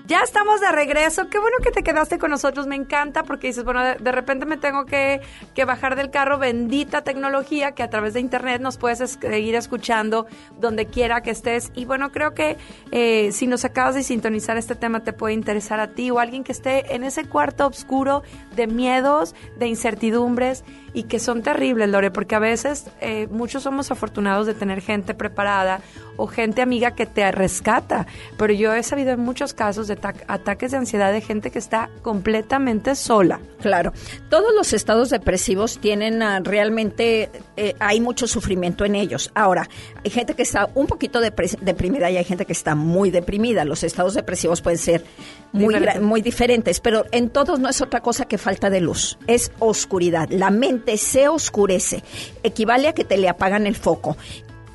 Ya 0.08 0.22
estamos 0.22 0.62
de 0.62 0.72
regreso. 0.72 1.28
Qué 1.28 1.38
bueno 1.38 1.58
que 1.62 1.70
te 1.70 1.84
quedaste 1.84 2.18
con 2.18 2.32
nosotros. 2.32 2.66
Me 2.66 2.78
encanta 2.78 3.24
porque 3.24 3.48
dices, 3.48 3.66
bueno, 3.66 3.84
de, 3.84 4.12
repente 4.14 4.46
me 4.46 4.56
tengo 4.56 4.86
que, 4.86 5.20
bajar 5.66 5.98
del 5.98 6.12
carro. 6.12 6.38
Bendita 6.38 7.02
tecnología 7.02 7.74
que 7.74 7.84
a 7.84 7.90
través 7.90 8.14
de 8.14 8.22
internet 8.22 8.62
nos 8.62 8.78
puedes 8.78 9.00
seguir 9.20 9.56
escuchando 9.56 10.26
donde 10.62 10.86
quiera 10.86 11.22
que 11.24 11.32
estés. 11.32 11.74
Y 11.76 11.84
bueno, 11.84 12.14
creo 12.14 12.34
que 12.34 12.56
eh, 12.92 13.34
si 13.34 13.48
nos 13.48 13.66
acabas 13.66 13.96
de 13.96 14.04
sintonizar 14.04 14.56
este 14.56 14.76
tema 14.76 15.04
te 15.04 15.12
puede 15.12 15.34
interesar 15.34 15.82
a 15.82 15.90
ti 15.90 16.10
o 16.10 16.20
a 16.20 16.22
alguien 16.22 16.46
que 16.46 16.54
esté 16.54 16.96
en 16.96 17.04
ese 17.04 17.26
cuarto 17.26 17.68
oscuro 17.68 18.24
de 18.56 18.66
miedos, 18.66 19.36
de 19.58 19.68
incertidumbres 19.68 20.64
y 20.94 21.04
que 21.04 21.20
son 21.20 21.44
terribles, 21.44 21.90
Lore, 21.90 22.12
porque 22.12 22.36
a 22.36 22.40
veces 22.40 22.90
eh, 23.02 23.28
muchos 23.30 23.64
somos 23.64 23.92
afortunados 23.92 24.48
de 24.48 24.54
tener 24.54 24.80
gente 24.80 25.14
preparada 25.14 25.82
o 26.18 26.28
gente 26.28 26.62
amiga 26.62 26.92
que 26.92 27.06
te 27.06 27.32
rescata, 27.32 28.08
pero 28.38 28.54
yo 28.54 28.74
he 28.74 28.84
sabido 28.84 29.12
en 29.12 29.20
muchos 29.20 29.54
casos 29.54 29.88
de 29.88 29.98
ataques 30.28 30.72
de 30.72 30.78
ansiedad 30.78 31.12
de 31.12 31.22
gente 31.22 31.52
que 31.52 31.60
está 31.60 31.90
completamente 32.02 32.96
sola. 32.96 33.40
Claro, 33.62 33.94
todos 34.30 34.54
los 34.56 34.74
estados 34.74 35.10
depresivos 35.10 35.80
tienen 35.80 36.22
ah, 36.22 36.42
realmente, 36.44 37.30
eh, 37.56 37.76
hay 37.80 38.02
mucho 38.02 38.28
sufrimiento 38.28 38.86
en 38.86 38.96
ellos. 38.96 39.32
Ahora, 39.34 39.68
hay 40.04 40.12
gente 40.12 40.36
que 40.36 40.44
está 40.44 40.70
un 40.76 40.88
poquito 40.88 41.20
deprimida 41.22 42.12
y 42.12 42.18
hay 42.18 42.24
gente 42.24 42.46
que 42.46 42.54
está 42.54 42.76
muy 42.76 43.12
deprimida. 43.12 43.66
Los 43.66 43.84
estados 43.84 44.14
depresivos 44.14 44.62
pueden 44.62 44.80
ser 44.80 45.04
muy, 45.52 45.76
muy 46.02 46.22
diferentes, 46.22 46.80
pero 46.80 47.06
en 47.12 47.30
todos 47.30 47.60
no 47.60 47.70
es 47.70 47.82
otra 47.82 48.02
cosa 48.02 48.26
que 48.26 48.38
falta 48.38 48.70
de 48.70 48.82
luz, 48.82 49.18
es 49.28 49.52
oscuridad. 49.60 50.30
La 50.30 50.52
mente 50.52 50.98
se 50.98 51.28
oscurece, 51.28 52.04
equivale 52.44 52.90
a 52.90 52.94
que 52.94 53.04
te 53.04 53.18
le 53.18 53.30
apagan 53.30 53.68
el 53.68 53.76
foco 53.76 54.18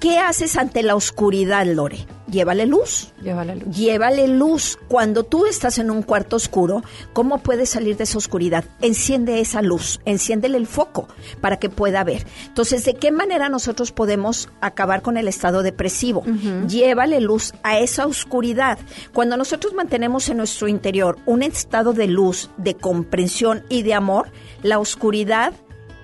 ¿Qué 0.03 0.19
haces 0.19 0.57
ante 0.57 0.83
la 0.83 0.97
oscuridad, 0.97 1.65
Lore? 1.65 2.09
Llévale 2.29 2.67
luz. 2.67 3.13
Llévale 3.23 3.55
luz. 3.55 3.77
Llévale 3.77 4.27
luz. 4.27 4.77
Cuando 4.89 5.23
tú 5.23 5.47
estás 5.47 5.79
en 5.79 5.93
un 5.93 6.03
cuarto 6.03 6.35
oscuro, 6.35 6.83
¿cómo 7.13 7.39
puedes 7.39 7.71
salir 7.71 7.97
de 7.97 8.03
esa 8.03 8.19
oscuridad? 8.19 8.65
Enciende 8.81 9.39
esa 9.39 9.63
luz, 9.63 10.01
enciéndele 10.05 10.59
el 10.59 10.67
foco 10.67 11.07
para 11.41 11.61
que 11.61 11.71
pueda 11.71 12.03
ver. 12.03 12.27
Entonces, 12.49 12.85
¿de 12.85 12.95
qué 12.95 13.13
manera 13.13 13.49
nosotros 13.49 13.93
podemos 13.93 14.49
acabar 14.61 15.03
con 15.03 15.19
el 15.19 15.29
estado 15.29 15.63
depresivo? 15.63 16.25
Llévale 16.67 17.21
luz 17.21 17.53
a 17.63 17.79
esa 17.79 18.05
oscuridad. 18.05 18.81
Cuando 19.15 19.37
nosotros 19.37 19.73
mantenemos 19.73 20.29
en 20.29 20.39
nuestro 20.39 20.67
interior 20.67 21.17
un 21.27 21.45
estado 21.45 21.93
de 21.93 22.09
luz, 22.09 22.51
de 22.57 22.75
comprensión 22.75 23.63
y 23.69 23.85
de 23.85 23.95
amor, 23.95 24.33
la 24.65 24.81
oscuridad 24.81 25.53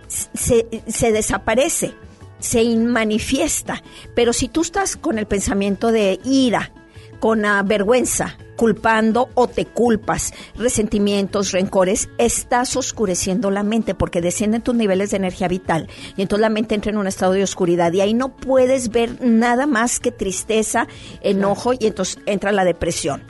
se, 0.07 0.69
se 0.87 1.11
desaparece 1.11 1.97
se 2.39 2.65
manifiesta. 2.77 3.83
Pero 4.15 4.33
si 4.33 4.49
tú 4.49 4.63
estás 4.63 4.97
con 4.97 5.19
el 5.19 5.27
pensamiento 5.27 5.93
de 5.93 6.21
ira, 6.25 6.73
con 7.21 7.43
la 7.43 7.63
vergüenza, 7.63 8.37
culpando 8.59 9.31
o 9.35 9.47
te 9.47 9.67
culpas, 9.67 10.35
resentimientos, 10.57 11.53
rencores, 11.53 12.09
estás 12.19 12.77
oscureciendo 12.77 13.51
la 13.51 13.63
mente 13.63 13.95
porque 13.95 14.21
descienden 14.21 14.63
tus 14.63 14.75
niveles 14.75 15.13
de 15.13 15.17
energía 15.17 15.47
vital 15.47 15.89
y 16.17 16.23
entonces 16.23 16.43
la 16.43 16.49
mente 16.49 16.75
entra 16.75 16.91
en 16.91 16.99
un 16.99 17.07
estado 17.07 17.33
de 17.33 17.45
oscuridad 17.45 17.93
y 17.93 18.01
ahí 18.01 18.15
no 18.15 18.31
puedes 18.31 18.91
ver 18.91 19.23
nada 19.23 19.67
más 19.67 20.01
que 20.01 20.11
tristeza, 20.11 20.89
enojo 21.23 21.73
y 21.73 21.87
entonces 21.87 22.19
entra 22.27 22.51
la 22.51 22.65
depresión. 22.65 23.23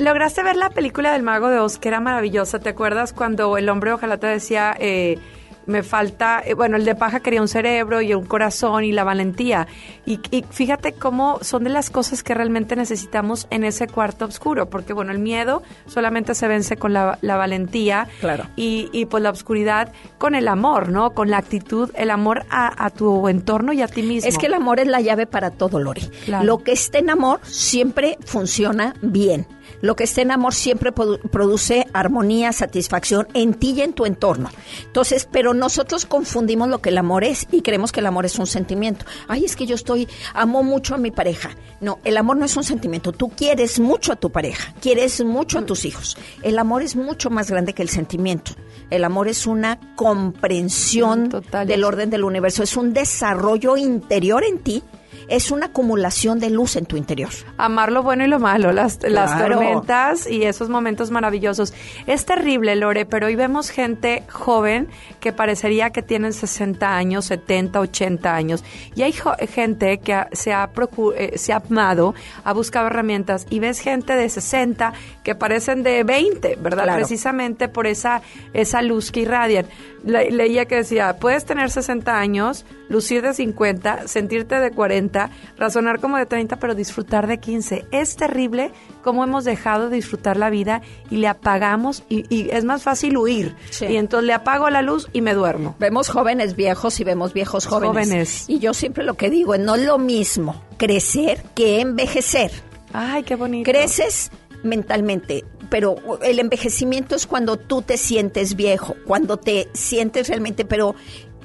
¿Lograste 0.00 0.42
ver 0.42 0.56
la 0.56 0.70
película 0.70 1.12
del 1.12 1.22
Mago 1.22 1.48
de 1.48 1.60
Oz 1.60 1.78
que 1.78 1.86
era 1.86 2.00
maravillosa? 2.00 2.58
¿Te 2.58 2.70
acuerdas 2.70 3.12
cuando 3.12 3.56
el 3.56 3.68
hombre 3.68 3.92
ojalá 3.92 4.18
te 4.18 4.26
decía... 4.26 4.74
Eh, 4.78 5.18
me 5.66 5.82
falta, 5.82 6.42
eh, 6.44 6.54
bueno, 6.54 6.76
el 6.76 6.84
de 6.84 6.94
paja 6.94 7.20
quería 7.20 7.40
un 7.40 7.48
cerebro 7.48 8.02
y 8.02 8.14
un 8.14 8.24
corazón 8.24 8.84
y 8.84 8.92
la 8.92 9.04
valentía. 9.04 9.66
Y, 10.04 10.20
fíjate 10.50 10.92
cómo 10.92 11.38
son 11.42 11.64
de 11.64 11.70
las 11.70 11.90
cosas 11.90 12.22
que 12.22 12.34
realmente 12.34 12.76
necesitamos 12.76 13.46
en 13.50 13.64
ese 13.64 13.86
cuarto 13.86 14.24
oscuro, 14.24 14.68
porque 14.68 14.92
bueno, 14.92 15.12
el 15.12 15.18
miedo 15.18 15.62
solamente 15.86 16.34
se 16.34 16.48
vence 16.48 16.76
con 16.76 16.92
la, 16.92 17.18
valentía 17.22 18.08
claro. 18.20 18.44
y, 18.56 18.88
y 18.92 19.06
pues 19.06 19.22
la 19.22 19.30
oscuridad 19.30 19.92
con 20.18 20.34
el 20.34 20.48
amor, 20.48 20.88
¿no? 20.90 21.10
Con 21.10 21.30
la 21.30 21.38
actitud, 21.38 21.90
el 21.94 22.10
amor 22.10 22.44
a, 22.50 22.90
tu 22.90 23.28
entorno 23.28 23.72
y 23.72 23.82
a 23.82 23.88
ti 23.88 24.02
mismo. 24.02 24.28
Es 24.28 24.38
que 24.38 24.46
el 24.46 24.54
amor 24.54 24.80
es 24.80 24.86
la 24.86 25.00
llave 25.00 25.26
para 25.26 25.50
todo, 25.50 25.78
Lori. 25.78 26.02
Lo 26.42 26.62
que 26.62 26.72
esté 26.72 26.98
en 26.98 27.10
amor 27.10 27.40
siempre 27.42 28.18
funciona 28.24 28.94
bien. 29.02 29.46
Lo 29.82 29.96
que 29.96 30.04
esté 30.04 30.22
en 30.22 30.30
amor 30.30 30.54
siempre 30.54 30.92
produce 30.92 31.86
armonía, 31.92 32.52
satisfacción 32.52 33.26
en 33.34 33.52
ti 33.54 33.74
y 33.76 33.82
en 33.82 33.92
tu 33.92 34.06
entorno. 34.06 34.48
Entonces, 34.86 35.28
pero 35.30 35.54
nosotros 35.54 36.06
confundimos 36.06 36.68
lo 36.68 36.80
que 36.80 36.90
el 36.90 36.98
amor 36.98 37.24
es 37.24 37.48
y 37.50 37.62
creemos 37.62 37.90
que 37.90 38.00
el 38.00 38.06
amor 38.06 38.24
es 38.24 38.38
un 38.38 38.46
sentimiento. 38.46 39.04
Ay, 39.26 39.44
es 39.44 39.56
que 39.56 39.66
yo 39.66 39.74
estoy, 39.74 40.08
amo 40.34 40.62
mucho 40.62 40.94
a 40.94 40.98
mi 40.98 41.10
pareja. 41.10 41.50
No, 41.80 41.98
el 42.04 42.16
amor 42.16 42.36
no 42.36 42.44
es 42.44 42.56
un 42.56 42.62
sentimiento. 42.62 43.10
Tú 43.10 43.28
quieres 43.30 43.80
mucho 43.80 44.12
a 44.12 44.16
tu 44.16 44.30
pareja, 44.30 44.72
quieres 44.80 45.22
mucho 45.24 45.58
a 45.58 45.66
tus 45.66 45.84
hijos. 45.84 46.16
El 46.42 46.60
amor 46.60 46.82
es 46.82 46.94
mucho 46.94 47.28
más 47.28 47.50
grande 47.50 47.72
que 47.72 47.82
el 47.82 47.88
sentimiento. 47.88 48.52
El 48.88 49.02
amor 49.02 49.26
es 49.26 49.48
una 49.48 49.80
comprensión 49.96 51.28
del 51.66 51.82
orden 51.82 52.08
del 52.08 52.22
universo, 52.22 52.62
es 52.62 52.76
un 52.76 52.92
desarrollo 52.92 53.76
interior 53.76 54.44
en 54.44 54.58
ti 54.58 54.84
es 55.32 55.50
una 55.50 55.66
acumulación 55.66 56.40
de 56.40 56.50
luz 56.50 56.76
en 56.76 56.84
tu 56.84 56.98
interior. 56.98 57.30
Amar 57.56 57.90
lo 57.90 58.02
bueno 58.02 58.22
y 58.22 58.28
lo 58.28 58.38
malo, 58.38 58.70
las, 58.70 58.98
las 59.02 59.38
tormentas 59.38 60.26
y 60.26 60.42
esos 60.42 60.68
momentos 60.68 61.10
maravillosos. 61.10 61.72
Es 62.06 62.26
terrible, 62.26 62.76
Lore, 62.76 63.06
pero 63.06 63.28
hoy 63.28 63.34
vemos 63.34 63.70
gente 63.70 64.24
joven 64.30 64.88
que 65.20 65.32
parecería 65.32 65.88
que 65.88 66.02
tienen 66.02 66.34
60 66.34 66.94
años, 66.94 67.24
70, 67.24 67.80
80 67.80 68.34
años. 68.34 68.62
Y 68.94 69.02
hay 69.02 69.14
gente 69.48 70.00
que 70.00 70.26
se, 70.32 70.52
ha 70.52 70.70
eh, 71.16 71.32
se 71.38 71.54
ha 71.54 71.62
amado, 71.66 72.14
ha 72.44 72.52
buscado 72.52 72.88
herramientas 72.88 73.46
y 73.48 73.58
ves 73.58 73.80
gente 73.80 74.14
de 74.14 74.28
60 74.28 74.92
que 75.22 75.34
parecen 75.34 75.82
de 75.82 76.04
20, 76.04 76.56
¿verdad? 76.60 76.96
Precisamente 76.96 77.68
por 77.68 77.86
esa, 77.86 78.22
esa 78.52 78.82
luz 78.82 79.12
que 79.12 79.20
irradian 79.20 79.66
leía 80.04 80.66
que 80.66 80.76
decía, 80.76 81.16
puedes 81.18 81.44
tener 81.44 81.70
60 81.70 82.18
años, 82.18 82.64
lucir 82.88 83.22
de 83.22 83.34
50, 83.34 84.08
sentirte 84.08 84.58
de 84.60 84.70
40, 84.70 85.30
razonar 85.56 86.00
como 86.00 86.16
de 86.16 86.26
30, 86.26 86.56
pero 86.56 86.74
disfrutar 86.74 87.26
de 87.26 87.38
15. 87.38 87.86
Es 87.90 88.16
terrible 88.16 88.72
cómo 89.02 89.24
hemos 89.24 89.44
dejado 89.44 89.88
de 89.88 89.96
disfrutar 89.96 90.36
la 90.36 90.50
vida 90.50 90.82
y 91.10 91.16
le 91.16 91.28
apagamos 91.28 92.04
y, 92.08 92.50
es 92.50 92.64
más 92.64 92.82
fácil 92.82 93.16
huir. 93.16 93.54
Y 93.80 93.96
entonces 93.96 94.26
le 94.26 94.34
apago 94.34 94.68
la 94.70 94.82
luz 94.82 95.08
y 95.12 95.20
me 95.20 95.34
duermo. 95.34 95.76
Vemos 95.78 96.08
jóvenes 96.08 96.56
viejos 96.56 96.98
y 97.00 97.04
vemos 97.04 97.32
viejos 97.32 97.66
jóvenes. 97.66 98.44
Y 98.48 98.58
yo 98.58 98.74
siempre 98.74 99.04
lo 99.04 99.14
que 99.14 99.30
digo 99.30 99.54
es 99.54 99.60
no 99.60 99.76
lo 99.76 99.98
mismo 99.98 100.62
crecer 100.78 101.42
que 101.54 101.80
envejecer. 101.80 102.50
Ay, 102.92 103.22
qué 103.22 103.36
bonito. 103.36 103.70
Creces 103.70 104.30
mentalmente, 104.62 105.44
pero 105.70 105.96
el 106.22 106.38
envejecimiento 106.38 107.14
es 107.14 107.26
cuando 107.26 107.56
tú 107.56 107.82
te 107.82 107.96
sientes 107.96 108.56
viejo, 108.56 108.96
cuando 109.06 109.36
te 109.36 109.68
sientes 109.72 110.28
realmente, 110.28 110.64
pero 110.64 110.94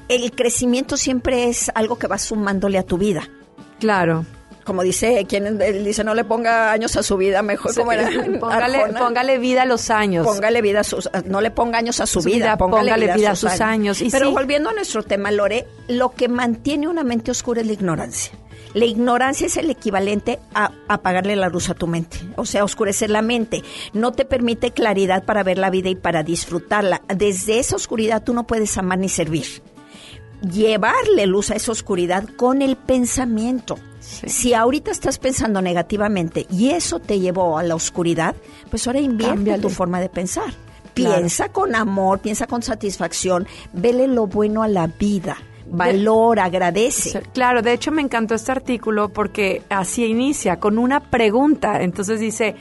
el 0.10 0.32
crecimiento 0.32 0.98
siempre 0.98 1.50
es 1.50 1.72
algo 1.76 1.98
que 1.98 2.08
va 2.08 2.18
sumándole 2.18 2.78
a 2.78 2.84
tu 2.84 2.98
vida. 2.98 3.30
Claro. 3.80 4.26
Como 4.68 4.84
dice, 4.84 5.26
quien 5.30 5.58
dice 5.86 6.04
no 6.04 6.14
le 6.14 6.26
ponga 6.26 6.74
años 6.74 6.98
a 6.98 7.02
su 7.02 7.16
vida, 7.16 7.42
mejor 7.42 7.74
como 7.74 7.94
era. 7.94 8.10
Póngale, 8.42 9.38
vida 9.38 9.62
a 9.62 9.66
los 9.66 9.90
años. 9.90 10.28
Póngale 10.28 10.62
vida 10.62 10.82
a 10.82 10.84
sus, 10.84 11.10
no 11.24 11.40
le 11.40 11.52
ponga 11.52 11.78
años 11.78 12.02
a 12.02 12.06
su, 12.06 12.22
vida, 12.22 12.58
póngale, 12.58 13.14
vida, 13.16 13.32
a 13.32 13.36
sus 13.38 13.62
años. 13.62 14.04
Pero 14.12 14.32
volviendo 14.32 14.70
a 14.70 14.74
nuestro 14.74 15.04
tema, 15.04 15.32
Lore, 15.32 15.68
lo 15.88 16.10
que 16.10 16.28
mantiene 16.28 16.90
una 16.90 17.06
mente 17.06 17.32
oscura 17.32 17.62
es 17.62 17.68
la 17.68 17.72
ignorancia. 17.72 18.34
La 18.74 18.84
ignorancia 18.84 19.48
es 19.48 19.56
el 19.56 19.70
equivalente 19.70 20.38
a 20.54 20.74
apagarle 20.90 21.38
la 21.38 21.48
luz 21.48 21.70
a 21.70 21.74
tu 21.74 21.88
mente, 21.88 22.18
o 22.36 22.46
sea, 22.46 22.66
oscurecer 22.66 23.10
la 23.10 23.22
mente. 23.22 23.64
No 23.94 24.12
te 24.12 24.26
permite 24.26 24.72
claridad 24.72 25.24
para 25.24 25.44
ver 25.44 25.60
la 25.60 25.70
vida 25.70 25.88
y 25.88 25.96
para 25.96 26.24
disfrutarla. 26.24 27.04
Desde 27.08 27.60
esa 27.60 27.78
oscuridad 27.78 28.22
tú 28.22 28.34
no 28.34 28.46
puedes 28.46 28.78
amar 28.78 29.00
ni 29.00 29.08
servir. 29.08 29.46
Llevarle 30.42 31.26
luz 31.26 31.52
a 31.52 31.56
esa 31.56 31.72
oscuridad 31.72 32.28
con 32.36 32.62
el 32.62 32.76
pensamiento. 32.76 33.80
Si 34.26 34.54
ahorita 34.54 34.92
estás 34.92 35.20
pensando 35.20 35.62
negativamente 35.62 36.48
y 36.50 36.70
eso 36.70 37.00
te 37.00 37.20
llevó 37.20 37.58
a 37.58 37.64
la 37.64 37.76
oscuridad, 37.76 38.36
pues 38.70 38.88
ahora 38.88 39.00
invierte 39.00 39.58
tu 39.60 39.70
forma 39.70 40.00
de 40.00 40.10
pensar. 40.10 40.54
Piensa 40.94 41.50
con 41.50 41.76
amor, 41.76 42.20
piensa 42.20 42.48
con 42.48 42.64
satisfacción, 42.64 43.48
vele 43.74 44.08
lo 44.08 44.26
bueno 44.26 44.64
a 44.64 44.68
la 44.68 44.88
vida 44.88 45.38
valor, 45.70 46.40
agradece. 46.40 47.22
Claro, 47.34 47.62
de 47.62 47.74
hecho 47.74 47.92
me 47.92 48.02
encantó 48.02 48.36
este 48.36 48.52
artículo 48.52 49.10
porque 49.10 49.64
así 49.70 50.06
inicia, 50.06 50.60
con 50.60 50.78
una 50.78 51.00
pregunta. 51.02 51.82
Entonces 51.82 52.20
dice, 52.20 52.56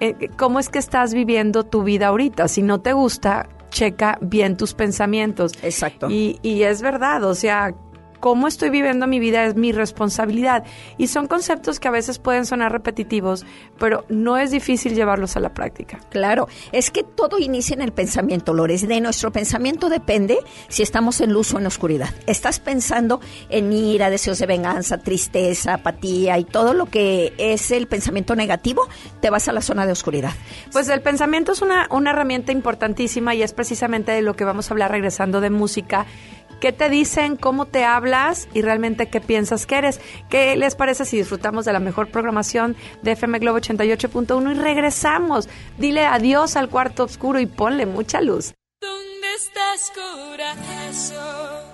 eh, 0.00 0.28
¿cómo 0.36 0.58
es 0.58 0.68
que 0.68 0.78
estás 0.78 1.14
viviendo 1.14 1.64
tu 1.64 1.82
vida 1.82 2.08
ahorita? 2.08 2.48
Si 2.48 2.62
no 2.62 2.80
te 2.80 2.92
gusta, 2.92 3.48
checa 3.70 4.18
bien 4.20 4.56
tus 4.56 4.74
pensamientos. 4.74 5.52
Exacto. 5.62 6.10
Y, 6.10 6.38
y 6.42 6.62
es 6.62 6.82
verdad, 6.82 7.24
o 7.24 7.34
sea, 7.34 7.74
cómo 8.20 8.46
estoy 8.46 8.70
viviendo 8.70 9.06
mi 9.06 9.18
vida 9.18 9.44
es 9.44 9.56
mi 9.56 9.72
responsabilidad. 9.72 10.64
Y 10.98 11.08
son 11.08 11.26
conceptos 11.26 11.80
que 11.80 11.88
a 11.88 11.90
veces 11.90 12.18
pueden 12.18 12.46
sonar 12.46 12.72
repetitivos, 12.72 13.44
pero 13.78 14.04
no 14.08 14.38
es 14.38 14.50
difícil 14.50 14.94
llevarlos 14.94 15.36
a 15.36 15.40
la 15.40 15.54
práctica. 15.54 15.98
Claro, 16.10 16.48
es 16.72 16.90
que 16.90 17.02
todo 17.02 17.38
inicia 17.38 17.74
en 17.74 17.82
el 17.82 17.92
pensamiento, 17.92 18.54
Lores. 18.54 18.86
De 18.86 19.00
nuestro 19.00 19.32
pensamiento 19.32 19.88
depende 19.88 20.38
si 20.68 20.82
estamos 20.82 21.20
en 21.20 21.32
luz 21.32 21.52
o 21.54 21.58
en 21.58 21.66
oscuridad. 21.66 22.10
Estás 22.26 22.60
pensando 22.60 23.20
en 23.48 23.72
ira, 23.72 24.10
deseos 24.10 24.38
de 24.38 24.46
venganza, 24.46 24.98
tristeza, 24.98 25.74
apatía 25.74 26.38
y 26.38 26.44
todo 26.44 26.74
lo 26.74 26.86
que 26.86 27.32
es 27.38 27.70
el 27.70 27.86
pensamiento 27.86 28.36
negativo, 28.36 28.88
te 29.20 29.30
vas 29.30 29.48
a 29.48 29.52
la 29.52 29.62
zona 29.62 29.86
de 29.86 29.92
oscuridad. 29.92 30.32
Pues 30.72 30.88
el 30.88 31.00
pensamiento 31.00 31.52
es 31.52 31.62
una, 31.62 31.88
una 31.90 32.10
herramienta 32.10 32.52
importantísima 32.52 33.34
y 33.34 33.42
es 33.42 33.52
precisamente 33.52 34.12
de 34.12 34.22
lo 34.22 34.34
que 34.34 34.44
vamos 34.44 34.70
a 34.70 34.74
hablar 34.74 34.90
regresando 34.90 35.40
de 35.40 35.50
música 35.50 36.06
qué 36.60 36.72
te 36.72 36.88
dicen, 36.88 37.36
cómo 37.36 37.66
te 37.66 37.84
hablas 37.84 38.48
y 38.54 38.62
realmente 38.62 39.08
qué 39.08 39.20
piensas 39.20 39.66
que 39.66 39.76
eres. 39.76 40.00
¿Qué 40.28 40.54
les 40.56 40.76
parece 40.76 41.04
si 41.04 41.16
disfrutamos 41.16 41.64
de 41.64 41.72
la 41.72 41.80
mejor 41.80 42.10
programación 42.10 42.76
de 43.02 43.12
FM 43.12 43.38
Globo 43.40 43.58
88.1 43.58 44.52
y 44.52 44.54
regresamos? 44.54 45.48
Dile 45.78 46.06
adiós 46.06 46.56
al 46.56 46.68
cuarto 46.68 47.04
oscuro 47.04 47.40
y 47.40 47.46
ponle 47.46 47.86
mucha 47.86 48.20
luz. 48.20 48.54
¿Dónde 48.80 49.34
estás, 49.36 49.92
corazón? 49.94 51.70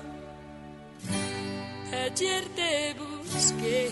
Ayer 1.93 2.45
te 2.55 2.95
busqué 2.95 3.91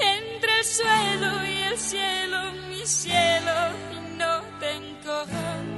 entre 0.00 0.58
el 0.58 0.64
suelo 0.64 1.44
y 1.44 1.62
el 1.62 1.78
cielo, 1.78 2.38
mi 2.70 2.86
cielo, 2.86 3.52
no 4.16 4.40
te 4.60 4.70
encontré 4.70 5.77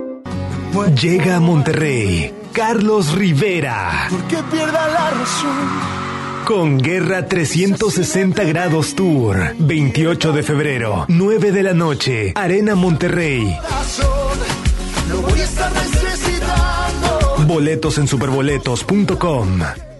Llega 1.01 1.35
a 1.35 1.39
Monterrey 1.39 2.33
Carlos 2.53 3.13
Rivera. 3.13 4.07
¿Por 4.09 4.23
qué 4.27 4.37
pierda 4.51 4.87
la 4.87 5.09
razón? 5.09 6.45
Con 6.45 6.77
Guerra 6.77 7.27
360 7.27 8.43
Grados 8.43 8.95
Tour. 8.95 9.55
28 9.57 10.31
de 10.31 10.43
febrero, 10.43 11.05
9 11.07 11.51
de 11.51 11.63
la 11.63 11.73
noche. 11.73 12.33
Arena 12.35 12.75
Monterrey. 12.75 13.57
Boletos 17.47 17.97
en 17.97 18.07
superboletos.com. 18.07 19.90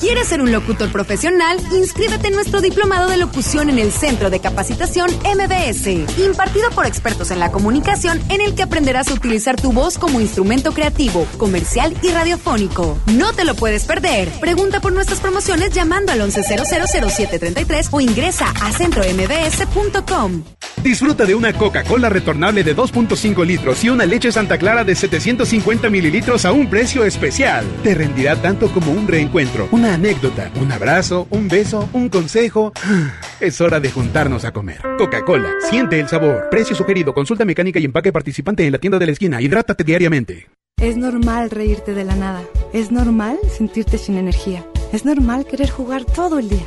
¿Quieres 0.00 0.28
ser 0.28 0.40
un 0.40 0.50
locutor 0.50 0.90
profesional? 0.90 1.58
Inscríbete 1.72 2.28
en 2.28 2.34
nuestro 2.34 2.62
diplomado 2.62 3.10
de 3.10 3.18
locución 3.18 3.68
en 3.68 3.78
el 3.78 3.92
Centro 3.92 4.30
de 4.30 4.40
Capacitación 4.40 5.10
MBS, 5.10 5.88
impartido 6.18 6.70
por 6.70 6.86
expertos 6.86 7.30
en 7.30 7.38
la 7.38 7.52
comunicación, 7.52 8.18
en 8.30 8.40
el 8.40 8.54
que 8.54 8.62
aprenderás 8.62 9.08
a 9.08 9.12
utilizar 9.12 9.60
tu 9.60 9.72
voz 9.72 9.98
como 9.98 10.18
instrumento 10.18 10.72
creativo, 10.72 11.26
comercial 11.36 11.94
y 12.02 12.08
radiofónico. 12.08 12.98
No 13.08 13.34
te 13.34 13.44
lo 13.44 13.54
puedes 13.54 13.84
perder. 13.84 14.30
Pregunta 14.40 14.80
por 14.80 14.94
nuestras 14.94 15.20
promociones 15.20 15.70
llamando 15.74 16.12
al 16.12 16.22
11000733 16.22 17.88
o 17.90 18.00
ingresa 18.00 18.46
a 18.62 18.72
centrombs.com. 18.72 20.44
Disfruta 20.82 21.26
de 21.26 21.34
una 21.34 21.52
Coca-Cola 21.52 22.08
retornable 22.08 22.64
de 22.64 22.74
2.5 22.74 23.44
litros 23.44 23.84
y 23.84 23.90
una 23.90 24.06
leche 24.06 24.32
Santa 24.32 24.56
Clara 24.56 24.82
de 24.82 24.94
750 24.94 25.90
mililitros 25.90 26.46
a 26.46 26.52
un 26.52 26.70
precio 26.70 27.04
especial. 27.04 27.66
Te 27.82 27.94
rendirá 27.94 28.36
tanto 28.36 28.70
como 28.72 28.90
un 28.92 29.06
reencuentro, 29.06 29.68
anécdota, 29.94 30.50
un 30.60 30.72
abrazo, 30.72 31.26
un 31.30 31.48
beso, 31.48 31.88
un 31.92 32.08
consejo. 32.08 32.72
Es 33.40 33.60
hora 33.62 33.80
de 33.80 33.90
juntarnos 33.90 34.44
a 34.44 34.52
comer. 34.52 34.80
Coca-Cola, 34.98 35.48
siente 35.70 35.98
el 35.98 36.08
sabor. 36.08 36.48
Precio 36.50 36.76
sugerido, 36.76 37.14
consulta 37.14 37.46
mecánica 37.46 37.80
y 37.80 37.86
empaque 37.86 38.12
participante 38.12 38.66
en 38.66 38.72
la 38.72 38.78
tienda 38.78 38.98
de 38.98 39.06
la 39.06 39.12
esquina. 39.12 39.40
Hidrátate 39.40 39.82
diariamente. 39.82 40.46
Es 40.80 40.96
normal 40.96 41.50
reírte 41.50 41.94
de 41.94 42.04
la 42.04 42.16
nada. 42.16 42.42
Es 42.72 42.90
normal 42.90 43.38
sentirte 43.56 43.98
sin 43.98 44.16
energía. 44.16 44.66
Es 44.92 45.04
normal 45.04 45.46
querer 45.46 45.70
jugar 45.70 46.04
todo 46.04 46.38
el 46.38 46.48
día. 46.48 46.66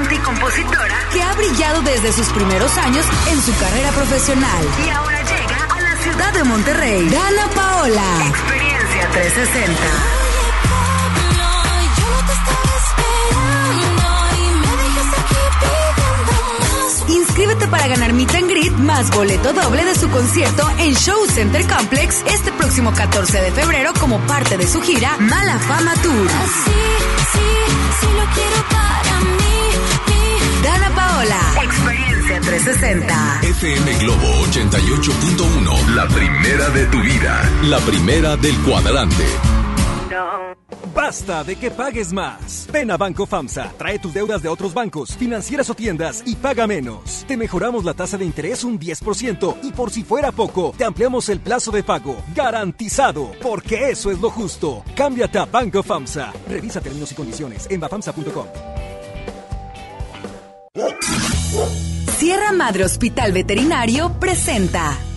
cantante 0.00 0.14
y 0.14 0.18
compositora 0.18 1.08
que 1.12 1.22
ha 1.22 1.32
brillado 1.34 1.82
desde 1.82 2.12
sus 2.12 2.28
primeros 2.28 2.76
años 2.78 3.04
en 3.30 3.40
su 3.40 3.56
carrera 3.58 3.90
profesional. 3.90 4.64
Y 4.84 4.88
ahora 4.90 5.20
llega 5.22 5.64
a 5.68 5.80
la 5.80 5.96
ciudad 5.96 6.32
de 6.32 6.44
Monterrey. 6.44 7.08
Dana 7.08 7.48
Paola. 7.54 8.26
Experiencia 8.28 9.08
360. 9.12 9.82
Inscríbete 17.08 17.68
para 17.68 17.88
ganar 17.88 18.12
Meet 18.12 18.34
and 18.34 18.50
Greet 18.50 18.72
más 18.72 19.10
boleto 19.10 19.52
doble 19.52 19.84
de 19.84 19.94
su 19.94 20.10
concierto 20.10 20.68
en 20.78 20.94
Show 20.94 21.26
Center 21.26 21.66
Complex 21.66 22.22
este 22.26 22.52
próximo 22.52 22.92
14 22.92 23.40
de 23.40 23.50
febrero 23.52 23.92
como 23.98 24.18
parte 24.20 24.56
de 24.56 24.66
su 24.66 24.80
gira 24.80 25.16
Mala 25.18 25.58
Fama 25.58 25.94
Tour. 26.02 26.28
Dana 28.40 28.68
Paola. 28.70 28.89
Experiencia 31.70 32.40
360. 32.40 33.40
FM 33.42 33.98
Globo 34.00 34.26
88.1. 34.50 35.94
La 35.94 36.08
primera 36.08 36.68
de 36.70 36.86
tu 36.86 37.00
vida. 37.00 37.48
La 37.62 37.78
primera 37.78 38.36
del 38.36 38.56
cuadrante. 38.62 39.24
Basta 40.92 41.44
de 41.44 41.54
que 41.54 41.70
pagues 41.70 42.12
más. 42.12 42.66
Ven 42.72 42.90
a 42.90 42.96
Banco 42.96 43.24
FAMSA, 43.24 43.72
trae 43.78 44.00
tus 44.00 44.12
deudas 44.12 44.42
de 44.42 44.48
otros 44.48 44.74
bancos, 44.74 45.16
financieras 45.16 45.70
o 45.70 45.74
tiendas 45.74 46.24
y 46.26 46.34
paga 46.34 46.66
menos. 46.66 47.24
Te 47.28 47.36
mejoramos 47.36 47.84
la 47.84 47.94
tasa 47.94 48.18
de 48.18 48.24
interés 48.24 48.64
un 48.64 48.80
10% 48.80 49.58
y 49.62 49.70
por 49.70 49.92
si 49.92 50.02
fuera 50.02 50.32
poco, 50.32 50.74
te 50.76 50.84
ampliamos 50.84 51.28
el 51.28 51.38
plazo 51.38 51.70
de 51.70 51.84
pago. 51.84 52.16
Garantizado, 52.34 53.30
porque 53.40 53.90
eso 53.90 54.10
es 54.10 54.18
lo 54.18 54.30
justo. 54.30 54.82
Cámbiate 54.96 55.38
a 55.38 55.44
Banco 55.44 55.84
FAMSA. 55.84 56.32
Revisa 56.48 56.80
términos 56.80 57.12
y 57.12 57.14
condiciones 57.14 57.68
en 57.70 57.78
bafamsa.com. 57.78 58.46
Sierra 62.16 62.52
Madre 62.52 62.84
Hospital 62.84 63.32
Veterinario 63.32 64.20
presenta. 64.20 65.09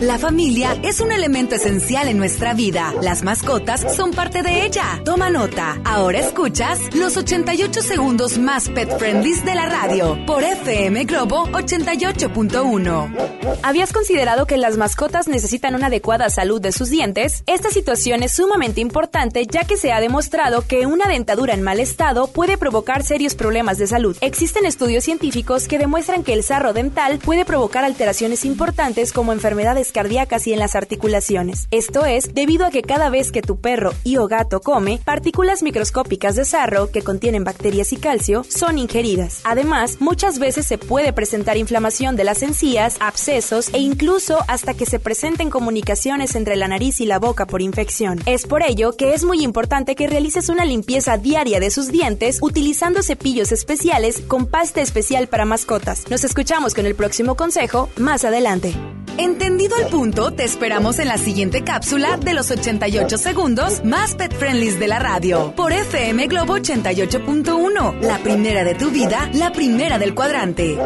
La 0.00 0.16
familia 0.16 0.78
es 0.84 1.00
un 1.00 1.10
elemento 1.10 1.56
esencial 1.56 2.06
en 2.06 2.18
nuestra 2.18 2.54
vida. 2.54 2.94
Las 3.02 3.24
mascotas 3.24 3.96
son 3.96 4.12
parte 4.12 4.44
de 4.44 4.64
ella. 4.64 5.02
Toma 5.04 5.28
nota. 5.28 5.80
Ahora 5.84 6.20
escuchas 6.20 6.78
los 6.94 7.16
88 7.16 7.82
segundos 7.82 8.38
más 8.38 8.68
pet 8.68 8.96
friendly 8.96 9.34
de 9.40 9.56
la 9.56 9.66
radio 9.66 10.16
por 10.24 10.44
FM 10.44 11.04
Globo 11.04 11.48
88.1. 11.48 13.58
¿Habías 13.64 13.92
considerado 13.92 14.46
que 14.46 14.56
las 14.56 14.76
mascotas 14.76 15.26
necesitan 15.26 15.74
una 15.74 15.88
adecuada 15.88 16.30
salud 16.30 16.60
de 16.60 16.70
sus 16.70 16.90
dientes? 16.90 17.42
Esta 17.46 17.70
situación 17.70 18.22
es 18.22 18.30
sumamente 18.30 18.80
importante 18.80 19.46
ya 19.46 19.64
que 19.64 19.76
se 19.76 19.90
ha 19.90 20.00
demostrado 20.00 20.62
que 20.62 20.86
una 20.86 21.08
dentadura 21.08 21.54
en 21.54 21.62
mal 21.62 21.80
estado 21.80 22.28
puede 22.28 22.56
provocar 22.56 23.02
serios 23.02 23.34
problemas 23.34 23.78
de 23.78 23.88
salud. 23.88 24.16
Existen 24.20 24.64
estudios 24.64 25.02
científicos 25.02 25.66
que 25.66 25.78
demuestran 25.78 26.22
que 26.22 26.34
el 26.34 26.44
sarro 26.44 26.72
dental 26.72 27.18
puede 27.18 27.44
provocar 27.44 27.84
alteraciones 27.84 28.44
importantes 28.44 29.12
como 29.12 29.32
enfermedades 29.32 29.87
cardíacas 29.92 30.46
y 30.46 30.52
en 30.52 30.58
las 30.58 30.74
articulaciones. 30.74 31.68
Esto 31.70 32.04
es 32.06 32.34
debido 32.34 32.66
a 32.66 32.70
que 32.70 32.82
cada 32.82 33.10
vez 33.10 33.32
que 33.32 33.42
tu 33.42 33.60
perro 33.60 33.92
y 34.04 34.16
o 34.16 34.26
gato 34.28 34.60
come, 34.60 35.00
partículas 35.04 35.62
microscópicas 35.62 36.36
de 36.36 36.44
sarro 36.44 36.90
que 36.90 37.02
contienen 37.02 37.44
bacterias 37.44 37.92
y 37.92 37.96
calcio 37.96 38.44
son 38.48 38.78
ingeridas. 38.78 39.40
Además, 39.44 39.96
muchas 40.00 40.38
veces 40.38 40.66
se 40.66 40.78
puede 40.78 41.12
presentar 41.12 41.56
inflamación 41.56 42.16
de 42.16 42.24
las 42.24 42.42
encías, 42.42 42.96
abscesos 43.00 43.72
e 43.72 43.78
incluso 43.78 44.38
hasta 44.48 44.74
que 44.74 44.86
se 44.86 44.98
presenten 44.98 45.50
comunicaciones 45.50 46.34
entre 46.34 46.56
la 46.56 46.68
nariz 46.68 47.00
y 47.00 47.06
la 47.06 47.18
boca 47.18 47.46
por 47.46 47.62
infección. 47.62 48.20
Es 48.26 48.46
por 48.46 48.62
ello 48.62 48.92
que 48.96 49.14
es 49.14 49.24
muy 49.24 49.42
importante 49.42 49.94
que 49.94 50.06
realices 50.06 50.48
una 50.48 50.64
limpieza 50.64 51.16
diaria 51.16 51.60
de 51.60 51.70
sus 51.70 51.90
dientes 51.90 52.38
utilizando 52.40 53.02
cepillos 53.02 53.52
especiales 53.52 54.20
con 54.26 54.46
pasta 54.46 54.80
especial 54.80 55.28
para 55.28 55.44
mascotas. 55.44 56.04
Nos 56.10 56.24
escuchamos 56.24 56.74
con 56.74 56.86
el 56.86 56.94
próximo 56.94 57.36
consejo 57.36 57.88
más 57.96 58.24
adelante. 58.24 58.74
Entendido 59.16 59.74
el 59.78 59.86
punto, 59.88 60.30
te 60.32 60.44
esperamos 60.44 60.98
en 60.98 61.08
la 61.08 61.18
siguiente 61.18 61.62
cápsula 61.62 62.16
de 62.16 62.34
los 62.34 62.50
88 62.50 63.16
segundos 63.16 63.84
más 63.84 64.14
pet 64.14 64.34
friendly 64.34 64.70
de 64.70 64.88
la 64.88 64.98
radio. 64.98 65.52
Por 65.54 65.72
FM 65.72 66.26
Globo 66.26 66.56
88.1, 66.56 68.00
la 68.00 68.18
primera 68.18 68.64
de 68.64 68.74
tu 68.74 68.90
vida, 68.90 69.30
la 69.34 69.52
primera 69.52 69.98
del 69.98 70.14
cuadrante. 70.14 70.76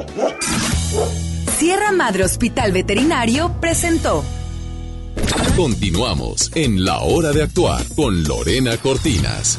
Sierra 1.58 1.92
Madre 1.92 2.24
Hospital 2.24 2.72
Veterinario 2.72 3.54
presentó. 3.60 4.24
Continuamos 5.56 6.50
en 6.54 6.84
La 6.84 7.00
Hora 7.00 7.32
de 7.32 7.42
Actuar 7.42 7.82
con 7.94 8.24
Lorena 8.24 8.76
Cortinas. 8.76 9.58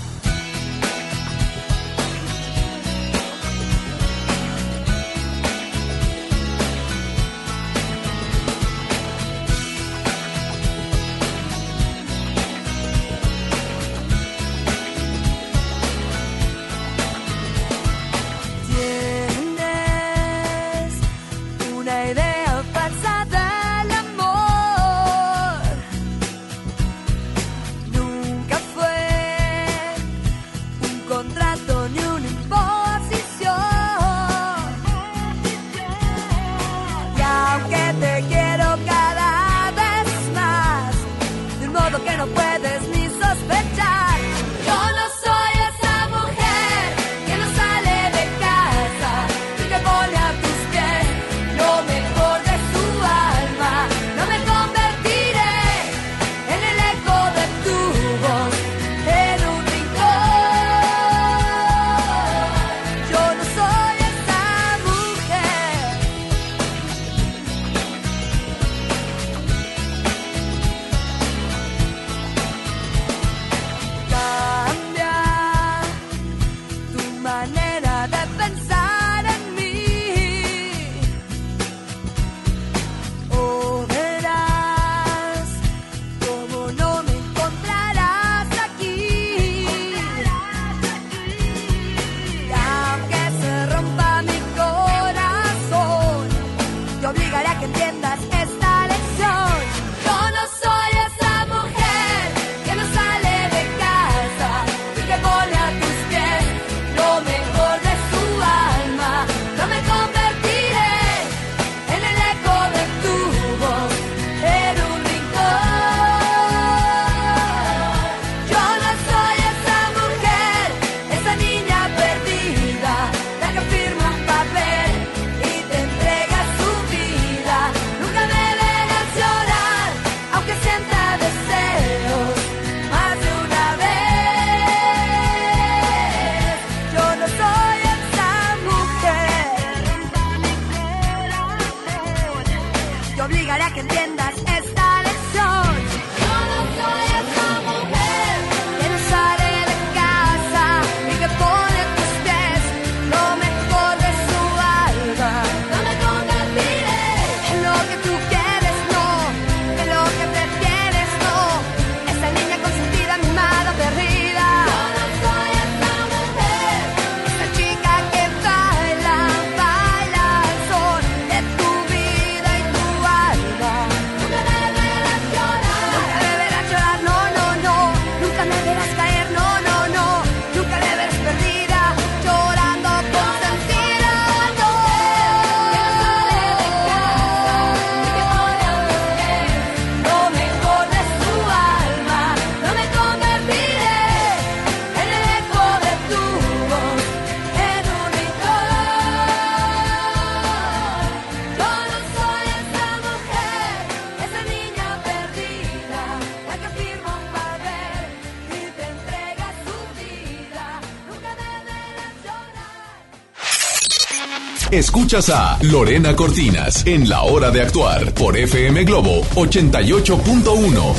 Escuchas 214.73 215.29
a 215.29 215.59
Lorena 215.61 216.15
Cortinas 216.15 216.83
en 216.87 217.07
La 217.07 217.21
Hora 217.21 217.51
de 217.51 217.61
Actuar 217.61 218.11
por 218.15 218.35
FM 218.35 218.83
Globo 218.85 219.21
88.1. 219.35 220.95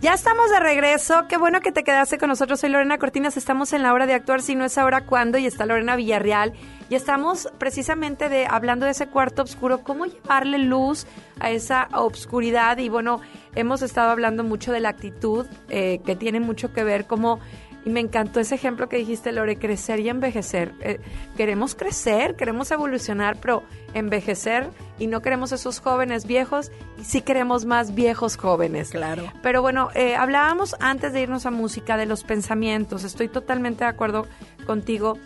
Ya 0.00 0.14
estamos 0.14 0.48
de 0.48 0.60
regreso. 0.60 1.26
Qué 1.28 1.36
bueno 1.36 1.60
que 1.60 1.72
te 1.72 1.82
quedaste 1.82 2.18
con 2.18 2.28
nosotros. 2.28 2.60
Soy 2.60 2.70
Lorena 2.70 2.98
Cortinas. 2.98 3.36
Estamos 3.36 3.72
en 3.72 3.82
la 3.82 3.92
hora 3.92 4.06
de 4.06 4.14
actuar. 4.14 4.42
Si 4.42 4.54
no 4.54 4.64
es 4.64 4.78
ahora, 4.78 5.06
¿cuándo? 5.06 5.38
Y 5.38 5.46
está 5.46 5.66
Lorena 5.66 5.96
Villarreal. 5.96 6.52
Y 6.88 6.94
estamos 6.94 7.48
precisamente 7.58 8.28
de 8.28 8.46
hablando 8.46 8.86
de 8.86 8.92
ese 8.92 9.08
cuarto 9.08 9.42
oscuro. 9.42 9.82
¿Cómo 9.82 10.06
llevarle 10.06 10.58
luz 10.58 11.04
a 11.40 11.50
esa 11.50 11.88
obscuridad? 11.94 12.78
Y 12.78 12.90
bueno, 12.90 13.20
hemos 13.56 13.82
estado 13.82 14.10
hablando 14.10 14.44
mucho 14.44 14.70
de 14.70 14.78
la 14.78 14.90
actitud, 14.90 15.46
eh, 15.68 16.00
que 16.06 16.14
tiene 16.14 16.38
mucho 16.38 16.72
que 16.72 16.84
ver 16.84 17.08
como... 17.08 17.40
Y 17.86 17.90
me 17.90 18.00
encantó 18.00 18.40
ese 18.40 18.56
ejemplo 18.56 18.88
que 18.88 18.96
dijiste, 18.96 19.30
Lore, 19.32 19.56
crecer 19.58 20.00
y 20.00 20.08
envejecer. 20.08 20.74
Eh, 20.80 21.00
queremos 21.36 21.74
crecer, 21.76 22.34
queremos 22.34 22.70
evolucionar, 22.72 23.38
pero 23.40 23.62
envejecer 23.94 24.68
y 24.98 25.06
no 25.06 25.22
queremos 25.22 25.52
esos 25.52 25.78
jóvenes 25.80 26.26
viejos 26.26 26.72
y 27.00 27.04
sí 27.04 27.20
queremos 27.22 27.64
más 27.64 27.94
viejos 27.94 28.36
jóvenes. 28.36 28.90
Claro. 28.90 29.22
Pero 29.40 29.62
bueno, 29.62 29.88
eh, 29.94 30.16
hablábamos 30.16 30.74
antes 30.80 31.12
de 31.12 31.22
irnos 31.22 31.46
a 31.46 31.50
música 31.52 31.96
de 31.96 32.06
los 32.06 32.24
pensamientos. 32.24 33.04
Estoy 33.04 33.28
totalmente 33.28 33.84
de 33.84 33.90
acuerdo 33.90 34.26
contigo. 34.66 35.16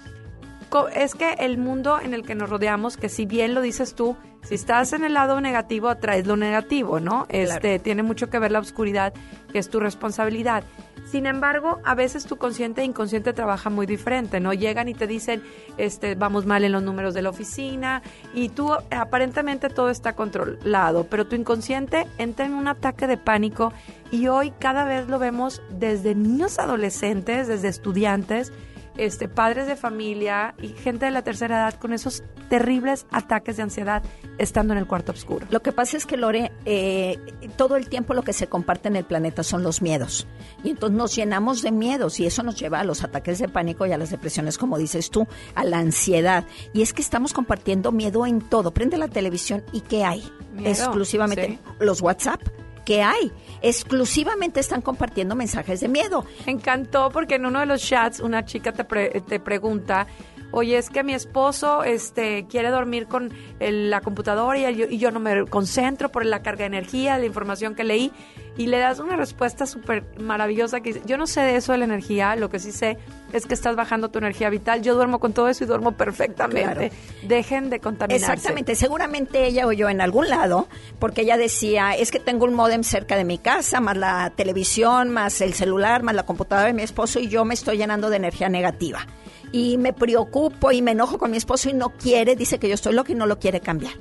Co- 0.69 0.89
Es 0.89 1.15
que 1.15 1.33
el 1.39 1.59
mundo 1.59 1.99
en 1.99 2.15
el 2.15 2.23
que 2.25 2.35
nos 2.35 2.49
rodeamos, 2.51 2.97
que 2.97 3.09
si 3.09 3.25
bien 3.27 3.55
lo 3.55 3.61
dices 3.61 3.95
tú, 3.95 4.17
si 4.43 4.55
estás 4.55 4.93
en 4.93 5.05
el 5.05 5.15
lado 5.15 5.41
negativo, 5.41 5.89
atraes 5.89 6.27
lo 6.27 6.37
negativo, 6.37 7.01
¿no? 7.01 7.27
Este 7.29 7.79
tiene 7.79 8.03
mucho 8.03 8.31
que 8.31 8.39
ver 8.39 8.53
la 8.53 8.61
oscuridad, 8.61 9.13
que 9.53 9.59
es 9.59 9.69
tu 9.69 9.81
responsabilidad. 9.81 10.63
Sin 11.11 11.27
embargo, 11.27 11.81
a 11.85 11.97
veces 11.97 12.25
tu 12.25 12.37
consciente 12.37 12.83
e 12.83 12.85
inconsciente 12.85 13.33
trabaja 13.33 13.69
muy 13.69 13.85
diferente, 13.85 14.39
¿no? 14.39 14.53
Llegan 14.53 14.89
y 14.89 14.95
te 14.95 15.09
dicen, 15.09 15.43
este, 15.77 16.15
vamos 16.15 16.47
mal 16.47 16.63
en 16.63 16.71
los 16.71 16.85
números 16.85 17.15
de 17.15 17.23
la 17.23 17.31
oficina 17.31 18.01
y 18.33 18.49
tú 18.49 18.73
aparentemente 18.93 19.71
todo 19.71 19.91
está 19.91 20.15
controlado, 20.15 21.09
pero 21.11 21.27
tu 21.27 21.35
inconsciente 21.35 22.07
entra 22.19 22.47
en 22.47 22.55
un 22.55 22.69
ataque 22.69 23.09
de 23.09 23.17
pánico 23.17 23.73
y 24.13 24.29
hoy 24.29 24.53
cada 24.61 24.85
vez 24.85 25.09
lo 25.09 25.19
vemos 25.19 25.63
desde 25.71 26.15
niños 26.15 26.61
adolescentes, 26.61 27.49
desde 27.49 27.67
estudiantes, 27.67 28.53
este, 29.01 29.29
padres 29.29 29.67
de 29.67 29.77
familia 29.77 30.55
y 30.61 30.69
gente 30.69 31.07
de 31.07 31.11
la 31.11 31.23
tercera 31.23 31.57
edad 31.57 31.75
con 31.79 31.95
esos 31.95 32.23
terribles 32.51 33.07
ataques 33.11 33.57
de 33.57 33.63
ansiedad 33.63 34.03
estando 34.37 34.75
en 34.75 34.79
el 34.79 34.87
cuarto 34.87 35.13
oscuro. 35.13 35.47
Lo 35.51 35.63
que 35.63 35.73
pasa 35.73 35.97
es 35.97 36.05
que, 36.05 36.19
Lore, 36.19 36.53
eh, 36.67 37.19
todo 37.57 37.77
el 37.77 37.89
tiempo 37.89 38.13
lo 38.13 38.23
que 38.23 38.35
se 38.35 38.47
comparte 38.47 38.89
en 38.89 38.97
el 38.97 39.05
planeta 39.05 39.43
son 39.43 39.63
los 39.63 39.81
miedos. 39.81 40.27
Y 40.63 40.71
entonces 40.71 40.99
nos 40.99 41.17
llenamos 41.17 41.63
de 41.63 41.73
miedos 41.73 42.21
y 42.21 42.27
eso 42.27 42.43
nos 42.43 42.59
lleva 42.61 42.81
a 42.81 42.85
los 42.85 43.03
ataques 43.03 43.39
de 43.39 43.49
pánico 43.49 43.87
y 43.87 43.93
a 43.93 43.99
las 43.99 44.11
depresiones, 44.11 44.59
como 44.59 44.77
dices 44.77 45.11
tú, 45.11 45.27
a 45.55 45.65
la 45.65 45.79
ansiedad. 45.79 46.45
Y 46.75 46.83
es 46.83 46.93
que 46.93 47.01
estamos 47.01 47.33
compartiendo 47.33 47.93
miedo 47.93 48.27
en 48.27 48.43
todo. 48.43 48.73
Prende 48.75 48.99
la 48.99 49.09
televisión 49.09 49.65
y 49.73 49.81
¿qué 49.81 50.05
hay? 50.05 50.31
Miedo, 50.53 50.69
Exclusivamente 50.69 51.47
sí. 51.47 51.59
los 51.79 52.03
WhatsApp. 52.03 52.43
¿Qué 52.85 53.03
hay? 53.03 53.33
Exclusivamente 53.63 54.61
están 54.61 54.81
compartiendo 54.83 55.35
mensajes 55.37 55.81
de 55.81 55.89
miedo. 55.89 56.25
Me 56.47 56.53
encantó 56.53 57.11
porque 57.11 57.37
en 57.37 57.47
uno 57.47 57.61
de 57.61 57.67
los 57.67 57.83
chats 57.83 58.21
una 58.21 58.45
chica 58.45 58.73
te, 58.73 58.85
pre- 58.85 59.21
te 59.27 59.39
pregunta, 59.41 60.07
oye, 60.53 60.79
es 60.79 60.91
que 60.91 61.03
mi 61.05 61.15
esposo 61.15 61.85
este, 61.85 62.47
quiere 62.49 62.71
dormir 62.71 63.07
con 63.07 63.33
el- 63.61 63.91
la 63.91 64.01
computadora 64.01 64.59
y 64.59 64.75
yo, 64.77 64.87
y 64.89 64.99
yo 64.99 65.11
no 65.11 65.21
me 65.21 65.45
concentro 65.47 66.11
por 66.11 66.25
la 66.25 66.43
carga 66.43 66.61
de 66.61 66.67
energía, 66.67 67.19
la 67.19 67.27
información 67.27 67.75
que 67.75 67.85
leí, 67.85 68.13
y 68.57 68.67
le 68.67 68.79
das 68.79 68.99
una 68.99 69.17
respuesta 69.17 69.65
súper 69.65 70.05
maravillosa 70.19 70.81
que 70.81 70.93
dice, 70.93 71.03
yo 71.07 71.17
no 71.17 71.27
sé 71.27 71.41
de 71.41 71.57
eso 71.57 71.73
de 71.73 71.79
la 71.79 71.85
energía, 71.85 72.35
lo 72.37 72.51
que 72.51 72.59
sí 72.59 72.73
sé 72.73 72.99
es 73.33 73.47
que 73.47 73.55
estás 73.55 73.77
bajando 73.77 74.11
tu 74.11 74.19
energía 74.19 74.51
vital, 74.51 74.83
yo 74.83 74.95
duermo 74.97 75.21
con 75.21 75.33
todo 75.33 75.49
eso 75.49 75.63
y 75.65 75.67
duermo 75.69 75.93
perfectamente. 75.93 76.91
Dejen 77.23 77.71
de 77.71 77.79
contaminarse. 77.79 78.27
Exactamente, 78.33 78.75
seguramente 78.75 79.47
ella 79.47 79.67
oyó 79.67 79.89
en 79.89 80.01
algún 80.01 80.29
lado, 80.29 80.67
porque 80.99 81.23
ella 81.23 81.37
decía, 81.37 81.93
es 81.93 82.11
que 82.11 82.19
tengo 82.19 82.45
un 82.45 82.55
módem 82.55 82.83
cerca 82.83 83.17
de 83.17 83.25
mi 83.25 83.39
casa, 83.39 83.81
más 83.81 83.97
la 83.97 84.31
televisión, 84.35 85.11
más 85.11 85.41
el 85.41 85.55
celular, 85.55 86.03
más 86.03 86.15
la 86.17 86.25
computadora 86.27 86.67
de 86.67 86.75
mi 86.75 86.83
esposo 86.83 87.21
y 87.21 87.29
yo 87.29 87.45
me 87.45 87.55
estoy 87.55 87.79
llenando 87.79 88.11
de 88.11 88.17
energía 88.17 88.49
negativa. 88.49 89.07
Y 89.53 89.79
me 89.79 89.93
preocupo 89.93 90.71
y 90.73 90.83
me 90.83 90.93
enojo 90.93 91.19
con 91.19 91.31
mi 91.31 91.37
esposo 91.37 91.69
y 91.69 91.73
no 91.73 91.91
quiere, 91.91 92.37
dice 92.37 92.59
que 92.59 92.69
yo 92.69 92.75
estoy 92.75 92.95
loca 92.95 93.13
y 93.13 93.17
no 93.17 93.27
lo 93.27 93.39
quiere 93.39 93.61
cambiar. 93.61 93.95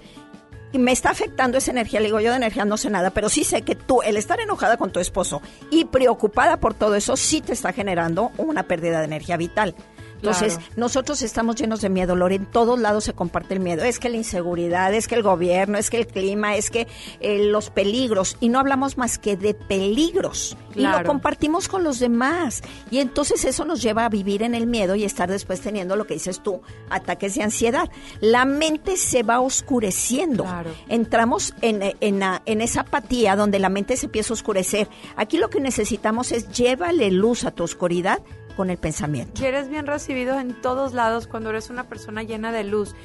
Y 0.71 0.77
me 0.77 0.91
está 0.91 1.09
afectando 1.09 1.57
esa 1.57 1.71
energía. 1.71 1.99
Le 1.99 2.07
digo, 2.07 2.19
yo 2.19 2.29
de 2.29 2.37
energía 2.37 2.65
no 2.65 2.77
sé 2.77 2.89
nada, 2.89 3.09
pero 3.09 3.29
sí 3.29 3.43
sé 3.43 3.63
que 3.63 3.75
tú, 3.75 4.01
el 4.03 4.17
estar 4.17 4.39
enojada 4.39 4.77
con 4.77 4.91
tu 4.91 4.99
esposo 4.99 5.41
y 5.71 5.85
preocupada 5.85 6.59
por 6.59 6.75
todo 6.75 6.95
eso, 6.95 7.17
sí 7.17 7.41
te 7.41 7.53
está 7.53 7.73
generando 7.73 8.31
una 8.37 8.63
pérdida 8.63 8.99
de 8.99 9.05
energía 9.05 9.37
vital. 9.37 9.75
Entonces, 10.21 10.57
Claro. 10.57 10.73
nosotros 10.75 11.21
estamos 11.21 11.55
llenos 11.55 11.81
de 11.81 11.89
miedo, 11.89 12.15
Lore. 12.15 12.35
En 12.35 12.45
todos 12.45 12.77
lados 12.79 13.05
se 13.05 13.13
comparte 13.13 13.53
el 13.53 13.59
miedo. 13.61 13.83
Es 13.83 13.99
que 13.99 14.09
la 14.09 14.17
inseguridad, 14.17 14.93
es 14.93 15.07
que 15.07 15.15
el 15.15 15.23
gobierno, 15.23 15.77
es 15.77 15.89
que 15.89 15.97
el 15.97 16.07
clima, 16.07 16.55
es 16.55 16.69
que 16.69 16.87
eh, 17.21 17.45
los 17.45 17.69
peligros. 17.69 18.35
Y 18.41 18.49
no 18.49 18.59
hablamos 18.59 18.97
más 18.97 19.17
que 19.17 19.37
de 19.37 19.53
peligros. 19.53 20.57
Y 20.75 20.81
lo 20.81 20.89
Claro. 20.89 21.07
compartimos 21.07 21.67
con 21.67 21.83
los 21.83 21.99
demás. 21.99 22.61
Y 22.91 22.99
entonces 22.99 23.43
eso 23.45 23.65
nos 23.65 23.81
lleva 23.81 24.05
a 24.05 24.09
vivir 24.09 24.43
en 24.43 24.53
el 24.55 24.67
miedo 24.67 24.95
y 24.95 25.03
estar 25.03 25.29
después 25.29 25.61
teniendo 25.61 25.95
lo 25.95 26.05
que 26.05 26.13
dices 26.15 26.41
tú, 26.43 26.61
ataques 26.89 27.35
de 27.35 27.43
ansiedad. 27.43 27.89
La 28.21 28.45
mente 28.45 28.97
se 28.97 29.23
va 29.23 29.39
oscureciendo. 29.39 30.45
Entramos 30.89 31.53
en, 31.61 31.95
en, 32.01 32.19
la- 32.19 32.41
en 32.45 32.61
esa 32.61 32.81
apatía 32.81 33.35
donde 33.35 33.59
la 33.59 33.69
mente 33.69 33.97
se 33.97 34.05
empieza 34.07 34.33
a 34.33 34.35
oscurecer. 34.35 34.89
Aquí 35.15 35.37
lo 35.37 35.49
que 35.49 35.59
necesitamos 35.59 36.31
es 36.31 36.49
llévale 36.51 37.09
luz 37.11 37.45
a 37.45 37.51
tu 37.51 37.63
oscuridad 37.63 38.19
con 38.55 38.69
el 38.69 38.77
pensamiento. 38.77 39.41
Y 39.41 39.45
eres 39.45 39.69
bien 39.69 39.85
recibido 39.87 40.39
en 40.39 40.53
todos 40.61 40.93
lados 40.93 41.27
cuando 41.27 41.49
eres 41.49 41.69
una 41.69 41.85
persona 41.85 42.23
llena 42.23 42.51
de 42.51 42.63
luz. 42.63 42.95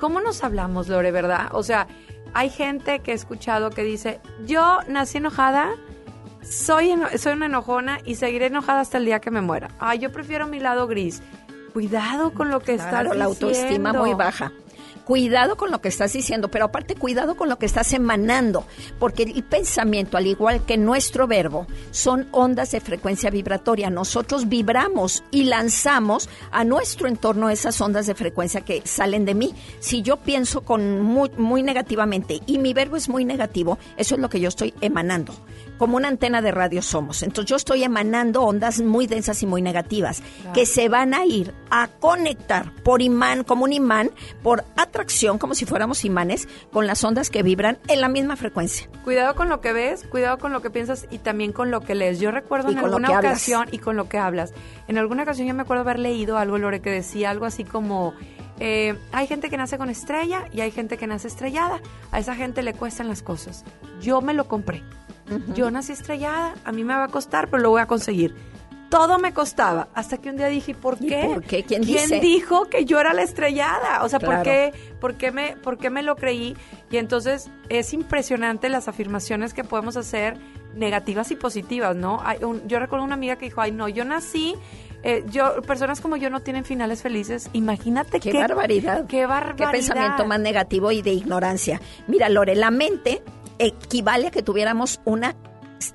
¿Cómo 0.00 0.20
nos 0.20 0.44
hablamos, 0.44 0.88
Lore, 0.88 1.10
verdad? 1.10 1.48
O 1.52 1.62
sea, 1.62 1.86
hay 2.34 2.50
gente 2.50 3.00
que 3.00 3.12
he 3.12 3.14
escuchado 3.14 3.70
que 3.70 3.82
dice, 3.84 4.20
yo 4.46 4.78
nací 4.88 5.18
enojada, 5.18 5.70
soy, 6.42 6.90
eno- 6.90 7.08
soy 7.18 7.32
una 7.32 7.46
enojona 7.46 7.98
y 8.04 8.14
seguiré 8.14 8.46
enojada 8.46 8.80
hasta 8.80 8.98
el 8.98 9.04
día 9.06 9.20
que 9.20 9.30
me 9.30 9.40
muera. 9.40 9.68
Ay, 9.78 9.98
yo 9.98 10.12
prefiero 10.12 10.46
mi 10.46 10.60
lado 10.60 10.86
gris. 10.86 11.22
Cuidado 11.72 12.32
con 12.32 12.50
lo 12.50 12.60
que 12.60 12.76
Claro, 12.76 13.02
estás 13.12 13.16
la 13.16 13.24
autoestima 13.26 13.92
muy 13.92 14.14
baja. 14.14 14.52
Cuidado 15.08 15.56
con 15.56 15.70
lo 15.70 15.80
que 15.80 15.88
estás 15.88 16.12
diciendo, 16.12 16.50
pero 16.50 16.66
aparte 16.66 16.94
cuidado 16.94 17.34
con 17.34 17.48
lo 17.48 17.58
que 17.58 17.64
estás 17.64 17.94
emanando, 17.94 18.66
porque 18.98 19.22
el 19.22 19.42
pensamiento, 19.42 20.18
al 20.18 20.26
igual 20.26 20.66
que 20.66 20.76
nuestro 20.76 21.26
verbo, 21.26 21.66
son 21.92 22.28
ondas 22.30 22.72
de 22.72 22.80
frecuencia 22.82 23.30
vibratoria. 23.30 23.88
Nosotros 23.88 24.50
vibramos 24.50 25.24
y 25.30 25.44
lanzamos 25.44 26.28
a 26.50 26.62
nuestro 26.62 27.08
entorno 27.08 27.48
esas 27.48 27.80
ondas 27.80 28.06
de 28.06 28.14
frecuencia 28.14 28.60
que 28.60 28.82
salen 28.84 29.24
de 29.24 29.34
mí. 29.34 29.54
Si 29.80 30.02
yo 30.02 30.18
pienso 30.18 30.60
con 30.60 31.00
muy, 31.00 31.30
muy 31.38 31.62
negativamente 31.62 32.42
y 32.44 32.58
mi 32.58 32.74
verbo 32.74 32.96
es 32.96 33.08
muy 33.08 33.24
negativo, 33.24 33.78
eso 33.96 34.14
es 34.14 34.20
lo 34.20 34.28
que 34.28 34.40
yo 34.40 34.50
estoy 34.50 34.74
emanando. 34.82 35.32
Como 35.78 35.96
una 35.96 36.08
antena 36.08 36.42
de 36.42 36.50
radio 36.50 36.82
somos. 36.82 37.22
Entonces 37.22 37.48
yo 37.48 37.56
estoy 37.56 37.82
emanando 37.82 38.42
ondas 38.42 38.80
muy 38.82 39.06
densas 39.06 39.42
y 39.42 39.46
muy 39.46 39.62
negativas 39.62 40.20
Claro. 40.42 40.52
que 40.52 40.66
se 40.66 40.90
van 40.90 41.14
a 41.14 41.24
ir 41.24 41.54
a 41.70 41.86
conectar 41.88 42.74
por 42.82 43.00
imán, 43.00 43.42
como 43.44 43.64
un 43.64 43.72
imán, 43.72 44.10
por 44.42 44.64
a 44.76 44.86
atracción, 44.98 45.38
como 45.38 45.54
si 45.54 45.64
fuéramos 45.64 46.04
imanes, 46.04 46.48
con 46.72 46.86
las 46.88 47.04
ondas 47.04 47.30
que 47.30 47.44
vibran 47.44 47.78
en 47.86 48.00
la 48.00 48.08
misma 48.08 48.34
frecuencia. 48.34 48.88
Cuidado 49.04 49.36
con 49.36 49.48
lo 49.48 49.60
que 49.60 49.72
ves, 49.72 50.04
cuidado 50.10 50.38
con 50.38 50.52
lo 50.52 50.60
que 50.60 50.70
piensas 50.70 51.06
y 51.10 51.18
también 51.18 51.52
con 51.52 51.70
lo 51.70 51.80
que 51.80 51.94
lees. 51.94 52.18
Yo 52.18 52.32
recuerdo 52.32 52.70
Y 52.70 52.72
en 52.72 52.78
alguna 52.80 53.08
hablas. 53.08 53.32
ocasión 53.32 53.68
y 53.70 53.78
con 53.78 53.96
lo 53.96 54.08
que 54.08 54.18
hablas. 54.18 54.52
En 54.88 54.98
alguna 54.98 55.22
ocasión 55.22 55.46
yo 55.46 55.54
me 55.54 55.62
acuerdo 55.62 55.82
haber 55.82 56.00
leído 56.00 56.36
algo, 56.36 56.58
Lore, 56.58 56.80
que 56.80 56.90
decía 56.90 57.30
algo 57.30 57.46
así 57.46 57.62
como, 57.62 58.12
eh, 58.58 58.98
hay 59.12 59.28
gente 59.28 59.50
que 59.50 59.56
nace 59.56 59.78
con 59.78 59.88
estrella 59.88 60.46
y 60.52 60.62
hay 60.62 60.72
gente 60.72 60.98
que 60.98 61.06
nace 61.06 61.28
estrellada. 61.28 61.80
A 62.10 62.18
esa 62.18 62.34
gente 62.34 62.62
le 62.64 62.74
cuestan 62.74 63.08
las 63.08 63.22
cosas. 63.22 63.64
Yo 64.00 64.20
me 64.20 64.34
lo 64.34 64.48
compré. 64.48 64.82
Yo 65.54 65.70
nací 65.70 65.92
estrellada, 65.92 66.54
a 66.64 66.72
mí 66.72 66.84
me 66.84 66.94
va 66.94 67.04
a 67.04 67.08
costar, 67.08 67.48
pero 67.50 67.62
lo 67.62 67.70
voy 67.70 67.82
a 67.82 67.86
conseguir. 67.86 68.34
Todo 68.90 69.18
me 69.18 69.32
costaba, 69.34 69.88
hasta 69.94 70.16
que 70.16 70.30
un 70.30 70.36
día 70.38 70.46
dije, 70.46 70.74
¿por 70.74 70.96
¿Y 71.00 71.08
qué? 71.08 71.22
por 71.26 71.42
qué? 71.42 71.62
¿Quién 71.62 71.82
dice? 71.82 72.20
dijo 72.20 72.64
que 72.70 72.86
yo 72.86 72.98
era 72.98 73.12
la 73.12 73.22
estrellada? 73.22 74.02
O 74.02 74.08
sea, 74.08 74.18
¿por 74.18 74.42
qué? 74.42 74.72
¿Por 75.00 75.14
qué, 75.16 75.30
me, 75.30 75.56
¿Por 75.56 75.76
qué 75.76 75.90
me 75.90 76.02
lo 76.02 76.16
creí? 76.16 76.56
Y 76.90 76.96
entonces 76.96 77.50
es 77.68 77.92
impresionante 77.92 78.68
las 78.70 78.88
afirmaciones 78.88 79.52
que 79.52 79.62
podemos 79.62 79.96
hacer 79.98 80.38
negativas 80.74 81.30
y 81.30 81.36
positivas, 81.36 81.96
¿no? 81.96 82.20
Hay 82.24 82.42
un- 82.44 82.66
yo 82.66 82.78
recuerdo 82.78 83.04
una 83.04 83.14
amiga 83.14 83.36
que 83.36 83.44
dijo, 83.46 83.60
ay, 83.60 83.72
no, 83.72 83.88
yo 83.88 84.04
nací, 84.06 84.54
eh, 85.02 85.22
yo 85.30 85.60
personas 85.62 86.00
como 86.00 86.16
yo 86.16 86.30
no 86.30 86.40
tienen 86.40 86.64
finales 86.64 87.02
felices. 87.02 87.50
Imagínate 87.52 88.20
Qué, 88.20 88.30
qué, 88.32 88.38
barbaridad. 88.38 89.06
Qué 89.06 89.26
barbaridad. 89.26 89.66
Qué 89.70 89.72
pensamiento 89.78 90.24
más 90.24 90.40
negativo 90.40 90.90
y 90.92 91.02
de 91.02 91.10
ignorancia. 91.12 91.80
Mira, 92.06 92.28
Lore, 92.30 92.54
la 92.56 92.70
mente 92.70 93.22
equivale 93.58 94.28
a 94.28 94.30
que 94.30 94.42
tuviéramos 94.42 95.00
una 95.04 95.34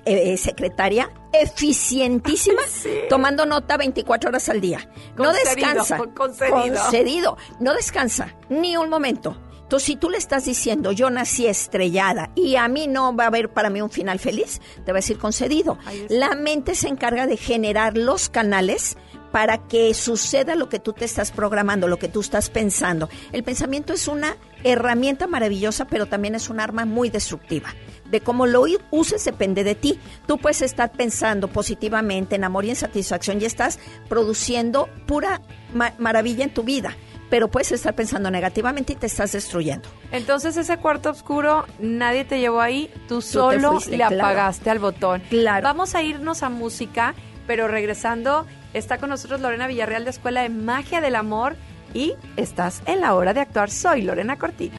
eh, 0.04 0.36
secretaria 0.36 1.10
eficientísima 1.32 2.62
tomando 3.08 3.46
nota 3.46 3.76
24 3.76 4.28
horas 4.30 4.48
al 4.48 4.60
día. 4.60 4.88
No 5.16 5.24
Concedido, 5.24 5.54
descansa. 5.54 5.98
concedido. 6.14 6.60
Concedido. 6.60 7.36
No 7.60 7.74
descansa 7.74 8.34
ni 8.48 8.76
un 8.76 8.88
momento. 8.88 9.36
Entonces, 9.62 9.86
si 9.86 9.96
tú 9.96 10.10
le 10.10 10.18
estás 10.18 10.44
diciendo, 10.44 10.92
yo 10.92 11.08
nací 11.08 11.46
estrellada 11.46 12.30
y 12.34 12.56
a 12.56 12.68
mí 12.68 12.86
no 12.86 13.16
va 13.16 13.24
a 13.24 13.26
haber 13.28 13.48
para 13.48 13.70
mí 13.70 13.80
un 13.80 13.90
final 13.90 14.18
feliz, 14.18 14.60
te 14.84 14.92
va 14.92 14.98
a 14.98 15.00
decir 15.00 15.18
concedido. 15.18 15.78
La 16.10 16.34
mente 16.34 16.74
se 16.74 16.88
encarga 16.88 17.26
de 17.26 17.38
generar 17.38 17.96
los 17.96 18.28
canales 18.28 18.96
para 19.32 19.66
que 19.66 19.94
suceda 19.94 20.54
lo 20.54 20.68
que 20.68 20.78
tú 20.78 20.92
te 20.92 21.04
estás 21.04 21.32
programando, 21.32 21.88
lo 21.88 21.98
que 21.98 22.06
tú 22.06 22.20
estás 22.20 22.50
pensando. 22.50 23.08
El 23.32 23.42
pensamiento 23.42 23.92
es 23.92 24.06
una 24.06 24.36
herramienta 24.62 25.26
maravillosa, 25.26 25.86
pero 25.86 26.06
también 26.06 26.36
es 26.36 26.50
un 26.50 26.60
arma 26.60 26.84
muy 26.84 27.10
destructiva. 27.10 27.74
De 28.10 28.20
cómo 28.20 28.46
lo 28.46 28.64
uses 28.90 29.24
depende 29.24 29.64
de 29.64 29.74
ti. 29.74 29.98
Tú 30.26 30.38
puedes 30.38 30.62
estar 30.62 30.92
pensando 30.92 31.48
positivamente 31.48 32.36
en 32.36 32.44
amor 32.44 32.64
y 32.64 32.70
en 32.70 32.76
satisfacción 32.76 33.40
y 33.40 33.44
estás 33.44 33.78
produciendo 34.08 34.88
pura 35.06 35.40
ma- 35.72 35.94
maravilla 35.98 36.44
en 36.44 36.52
tu 36.54 36.62
vida, 36.62 36.96
pero 37.30 37.48
puedes 37.48 37.72
estar 37.72 37.94
pensando 37.94 38.30
negativamente 38.30 38.92
y 38.92 38.96
te 38.96 39.06
estás 39.06 39.32
destruyendo. 39.32 39.88
Entonces 40.12 40.56
ese 40.56 40.76
cuarto 40.76 41.10
oscuro, 41.10 41.64
nadie 41.80 42.24
te 42.24 42.38
llevó 42.38 42.60
ahí, 42.60 42.90
tú 43.08 43.20
solo 43.22 43.72
fuiste, 43.72 43.92
le 43.92 43.96
claro. 43.96 44.16
apagaste 44.16 44.70
al 44.70 44.78
botón. 44.78 45.22
Claro. 45.30 45.64
Vamos 45.64 45.94
a 45.94 46.02
irnos 46.02 46.42
a 46.42 46.50
música, 46.50 47.14
pero 47.46 47.66
regresando, 47.68 48.46
está 48.74 48.98
con 48.98 49.08
nosotros 49.10 49.40
Lorena 49.40 49.66
Villarreal 49.66 50.04
de 50.04 50.10
Escuela 50.10 50.42
de 50.42 50.50
Magia 50.50 51.00
del 51.00 51.16
Amor 51.16 51.56
y 51.94 52.12
estás 52.36 52.82
en 52.86 53.00
la 53.00 53.14
hora 53.14 53.34
de 53.34 53.40
actuar. 53.40 53.70
Soy 53.70 54.02
Lorena 54.02 54.38
Cortina. 54.38 54.78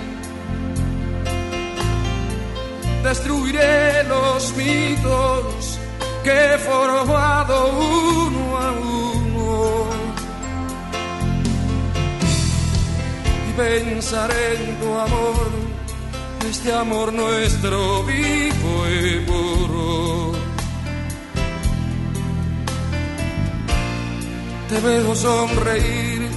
destruiré 3.03 4.03
los 4.03 4.55
mitos 4.55 5.79
que 6.23 6.53
he 6.53 6.57
formado 6.59 7.67
uno 7.69 8.57
a 8.57 8.71
uno. 8.71 9.85
Y 13.49 13.51
pensaré 13.53 14.55
en 14.55 14.79
tu 14.79 14.93
amor, 14.93 15.49
este 16.49 16.73
amor 16.73 17.11
nuestro 17.13 18.03
vivo 18.03 18.87
y 18.89 19.19
puro. 19.25 20.31
Te 24.69 24.79
veo 24.79 25.15
sonreír 25.15 26.29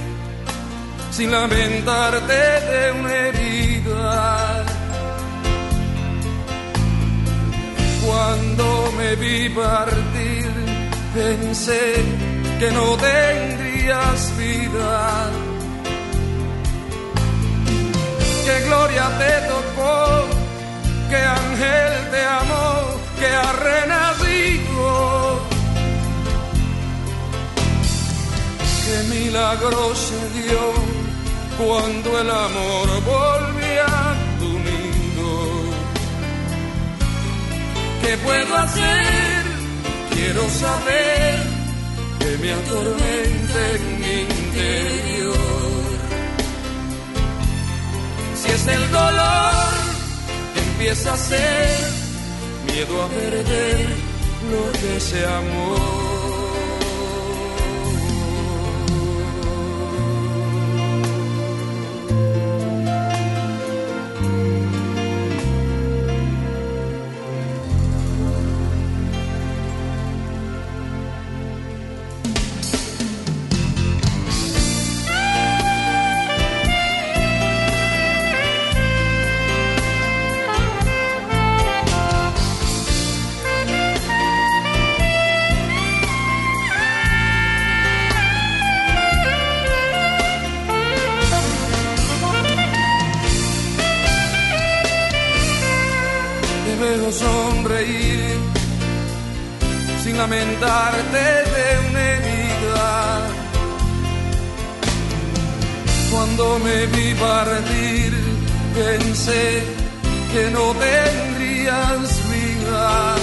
sin 1.11 1.31
lamentarte 1.31 2.33
de 2.33 2.91
una 2.91 3.13
herida. 3.13 3.54
Cuando 8.15 8.93
me 8.97 9.13
vi 9.17 9.49
partir, 9.49 10.49
pensé 11.13 11.83
que 12.59 12.71
no 12.71 12.95
tendrías 12.95 14.37
vida. 14.37 15.29
Que 18.45 18.55
gloria 18.67 19.05
te 19.21 19.33
tocó, 19.53 19.97
que 21.09 21.19
ángel 21.41 21.93
te 22.13 22.21
amó, 22.41 22.69
que 23.19 23.27
ha 23.41 23.51
renacido. 23.69 24.91
Que 28.85 28.97
milagro 29.13 29.93
se 29.93 30.21
dio 30.39 30.63
cuando 31.57 32.21
el 32.21 32.31
amor 32.31 32.87
volvía 33.13 34.24
¿Qué 38.05 38.17
puedo 38.19 38.55
hacer? 38.55 39.43
Quiero 40.13 40.47
saber 40.49 41.39
que 42.19 42.37
me 42.37 42.53
atormenta 42.53 43.59
en 43.75 43.99
mi 43.99 44.21
interior. 44.21 45.35
Si 48.35 48.51
es 48.51 48.67
el 48.67 48.91
dolor 48.91 49.73
empieza 50.55 51.13
a 51.13 51.17
ser 51.17 51.79
miedo 52.67 53.01
a 53.01 53.07
perder 53.07 53.87
lo 54.51 54.71
que 54.79 54.99
se 54.99 55.25
amó. 55.25 56.04
Te 96.65 96.75
veo 96.75 97.11
sonreír 97.11 98.37
sin 100.03 100.17
lamentarte 100.17 101.23
de 101.55 101.67
una 101.87 102.01
herida. 102.13 102.93
Cuando 106.11 106.59
me 106.59 106.85
vi 106.87 107.13
partir, 107.15 108.11
pensé 108.73 109.63
que 110.31 110.43
no 110.51 110.65
tendrías 110.87 112.07
vida. 112.33 113.15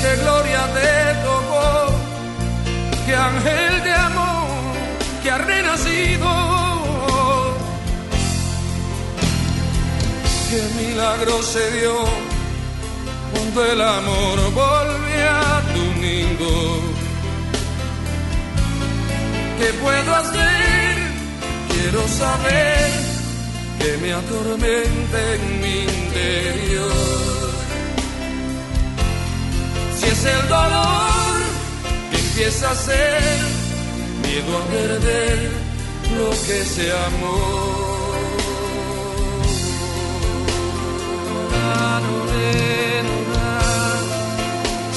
Que 0.00 0.10
gloria 0.22 0.62
te 0.78 0.94
tocó, 1.28 1.70
que 3.06 3.14
ángel 3.14 3.84
de 3.84 3.92
amor 3.92 4.46
que 5.22 5.30
ha 5.30 5.38
renacido. 5.38 6.53
Que 10.54 10.62
milagro 10.84 11.42
se 11.42 11.68
dio 11.72 11.96
cuando 13.32 13.64
el 13.72 13.80
amor 13.82 14.38
volvió 14.52 15.30
a 15.30 15.62
tu 15.74 15.84
nido. 16.00 16.52
¿Qué 19.58 19.72
puedo 19.82 20.14
hacer? 20.14 20.94
Quiero 21.72 22.06
saber 22.06 22.90
que 23.80 23.96
me 23.96 24.12
atormenta 24.12 25.18
en 25.34 25.60
mi 25.60 25.76
interior. 25.92 26.92
Si 29.98 30.06
es 30.06 30.24
el 30.24 30.48
dolor 30.48 31.34
que 32.12 32.18
empieza 32.18 32.70
a 32.70 32.74
ser 32.76 33.22
miedo 34.22 34.56
a 34.56 34.64
perder 34.66 35.50
lo 36.16 36.30
que 36.46 36.64
se 36.64 36.92
amó. 36.92 37.83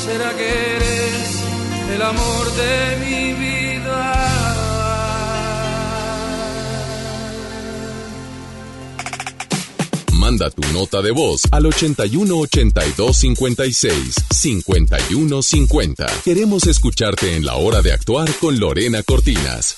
¿Será 0.04 0.36
que 0.36 0.76
eres 0.76 1.44
el 1.94 2.02
amor 2.02 2.52
de 2.56 2.98
mi 3.06 3.34
vida? 3.34 4.14
Manda 10.14 10.50
tu 10.50 10.64
nota 10.74 11.04
de 11.04 11.12
voz 11.12 11.44
al 11.52 11.68
81 11.68 12.36
82 12.36 13.16
56 13.16 14.16
51 14.32 15.42
50. 15.42 16.06
Queremos 16.26 16.66
escucharte 16.66 17.36
en 17.36 17.46
la 17.46 17.56
hora 17.56 17.84
de 17.84 17.94
actuar 17.94 18.28
con 18.40 18.60
Lorena 18.60 19.04
Cortinas. 19.04 19.78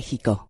México. 0.00 0.49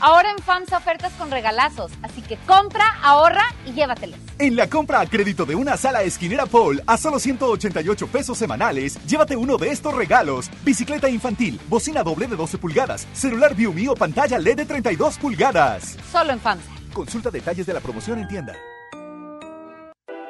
Ahora 0.00 0.30
en 0.30 0.38
FAMSA 0.38 0.76
ofertas 0.76 1.12
con 1.14 1.30
regalazos, 1.30 1.90
así 2.02 2.20
que 2.20 2.36
compra, 2.46 2.84
ahorra 3.02 3.44
y 3.64 3.72
llévatelos. 3.72 4.18
En 4.38 4.54
la 4.54 4.68
compra 4.68 5.00
a 5.00 5.06
crédito 5.06 5.46
de 5.46 5.54
una 5.54 5.78
sala 5.78 6.02
esquinera 6.02 6.44
Paul 6.44 6.82
a 6.86 6.98
solo 6.98 7.18
188 7.18 8.06
pesos 8.08 8.36
semanales, 8.36 9.02
llévate 9.06 9.34
uno 9.34 9.56
de 9.56 9.70
estos 9.70 9.94
regalos: 9.94 10.50
bicicleta 10.62 11.08
infantil, 11.08 11.58
bocina 11.68 12.02
doble 12.02 12.26
de 12.26 12.36
12 12.36 12.58
pulgadas, 12.58 13.06
celular 13.14 13.54
ViewMe 13.54 13.88
o 13.88 13.94
pantalla 13.94 14.38
LED 14.38 14.56
de 14.56 14.64
32 14.66 15.18
pulgadas. 15.18 15.96
Solo 16.12 16.32
en 16.32 16.40
FAMSA. 16.40 16.70
Consulta 16.92 17.30
detalles 17.30 17.64
de 17.64 17.72
la 17.72 17.80
promoción 17.80 18.18
en 18.18 18.28
tienda. 18.28 18.54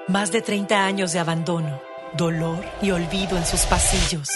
Más 0.07 0.31
de 0.31 0.41
30 0.41 0.85
años 0.85 1.13
de 1.13 1.19
abandono, 1.19 1.81
dolor 2.17 2.65
y 2.81 2.91
olvido 2.93 3.37
en 3.37 3.45
sus 3.45 3.63
pasillos. 3.63 4.29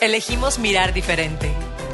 Elegimos 0.00 0.58
mirar 0.58 0.94
diferente. 0.94 1.50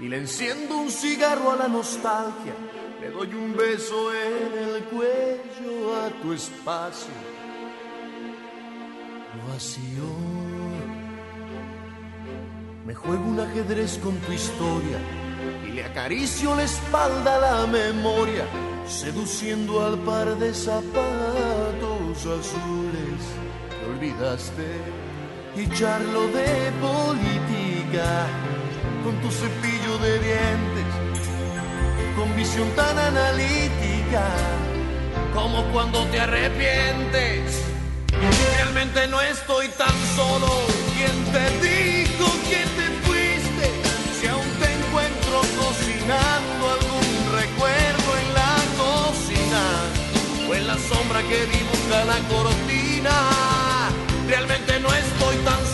Y 0.00 0.08
le 0.08 0.16
enciendo 0.16 0.78
un 0.78 0.90
cigarro 0.90 1.50
a 1.52 1.56
la 1.56 1.68
nostalgia. 1.68 2.54
Le 3.00 3.10
doy 3.10 3.34
un 3.34 3.54
beso 3.54 4.10
en 4.14 4.58
el 4.58 4.84
cuello 4.84 5.94
a 5.96 6.08
tu 6.22 6.32
espacio 6.32 7.12
vacío. 9.52 10.08
Me 12.86 12.94
juego 12.94 13.24
un 13.24 13.40
ajedrez 13.40 13.98
con 13.98 14.16
tu 14.20 14.32
historia 14.32 14.98
y 15.66 15.72
le 15.72 15.84
acaricio 15.84 16.54
la 16.54 16.62
espalda 16.62 17.36
a 17.36 17.40
la 17.40 17.66
memoria, 17.66 18.46
seduciendo 18.86 19.84
al 19.84 19.98
par 19.98 20.36
de 20.38 20.54
zapatos 20.54 22.18
azules 22.18 23.22
que 23.68 23.90
olvidaste 23.90 24.66
y 25.56 25.68
charlo 25.68 26.28
de 26.28 26.72
política 26.80 28.53
con 29.04 29.20
tu 29.20 29.30
cepillo 29.30 29.98
de 29.98 30.18
dientes, 30.18 30.86
con 32.16 32.34
visión 32.36 32.68
tan 32.74 32.98
analítica 32.98 34.24
como 35.34 35.62
cuando 35.72 36.06
te 36.06 36.20
arrepientes. 36.20 37.62
Realmente 38.56 39.06
no 39.08 39.20
estoy 39.20 39.68
tan 39.68 39.94
solo. 40.16 40.48
¿Quién 40.96 41.16
te 41.34 41.44
dijo 41.68 42.26
que 42.48 42.60
te 42.78 42.86
fuiste? 43.04 43.66
Si 44.18 44.26
aún 44.26 44.48
te 44.60 44.68
encuentro 44.72 45.36
cocinando 45.60 46.62
algún 46.76 47.08
recuerdo 47.40 48.08
en 48.22 48.28
la 48.40 48.54
cocina 48.82 49.64
o 50.48 50.54
en 50.54 50.66
la 50.66 50.78
sombra 50.78 51.20
que 51.28 51.40
dibuja 51.44 52.04
la 52.06 52.18
cortina. 52.32 53.16
Realmente 54.26 54.80
no 54.80 54.88
estoy 54.88 55.36
tan 55.44 55.60
solo. 55.66 55.73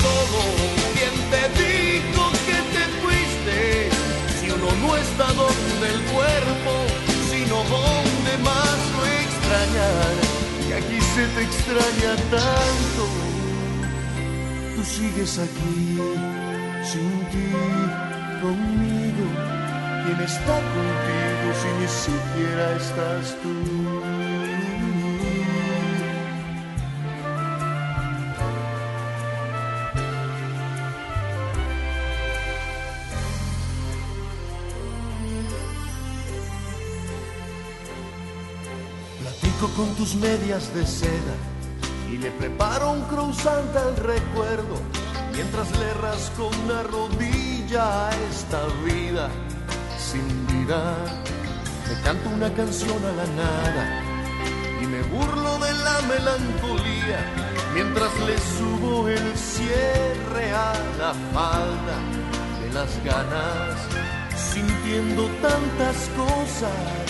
Uno 5.20 5.32
no 5.32 5.32
está 5.32 5.32
donde 5.34 5.88
el 5.88 6.00
cuerpo, 6.12 6.72
sino 7.30 7.56
donde 7.64 8.38
más 8.42 8.78
lo 8.96 9.04
extrañar 9.06 10.12
que 10.66 10.74
aquí 10.74 11.00
se 11.00 11.26
te 11.26 11.42
extraña 11.42 12.16
tanto. 12.30 13.02
Tú 14.76 14.84
sigues 14.84 15.38
aquí, 15.38 15.98
sin 16.84 17.10
ti, 17.30 17.50
conmigo. 18.40 19.26
¿Quién 20.04 20.20
está 20.20 20.56
contigo 20.74 21.48
si 21.60 21.68
ni 21.80 21.88
siquiera 21.88 22.76
estás 22.76 23.36
tú? 23.42 23.89
Con 39.80 39.94
tus 39.94 40.14
medias 40.14 40.74
de 40.74 40.86
seda 40.86 41.36
y 42.12 42.18
le 42.18 42.30
preparo 42.32 42.90
un 42.90 43.02
croissant 43.04 43.74
al 43.74 43.96
recuerdo 43.96 44.76
mientras 45.32 45.70
le 45.78 45.94
rasco 45.94 46.50
una 46.64 46.82
rodilla 46.82 48.08
a 48.08 48.10
esta 48.30 48.60
vida 48.84 49.30
sin 49.96 50.28
vida. 50.48 50.82
Me 51.88 51.94
canto 52.02 52.28
una 52.28 52.52
canción 52.52 53.00
a 53.10 53.12
la 53.20 53.26
nada 53.42 53.84
y 54.82 54.86
me 54.86 55.00
burlo 55.14 55.52
de 55.66 55.72
la 55.86 55.98
melancolía 56.12 57.20
mientras 57.72 58.12
le 58.28 58.36
subo 58.54 59.08
el 59.08 59.34
cierre 59.34 60.52
a 60.52 60.74
la 60.98 61.14
falda 61.32 61.96
de 62.60 62.68
las 62.74 62.92
ganas, 63.02 63.76
sintiendo 64.52 65.22
tantas 65.40 65.96
cosas 66.14 67.09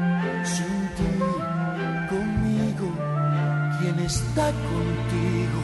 está 4.05 4.51
contigo 4.51 5.61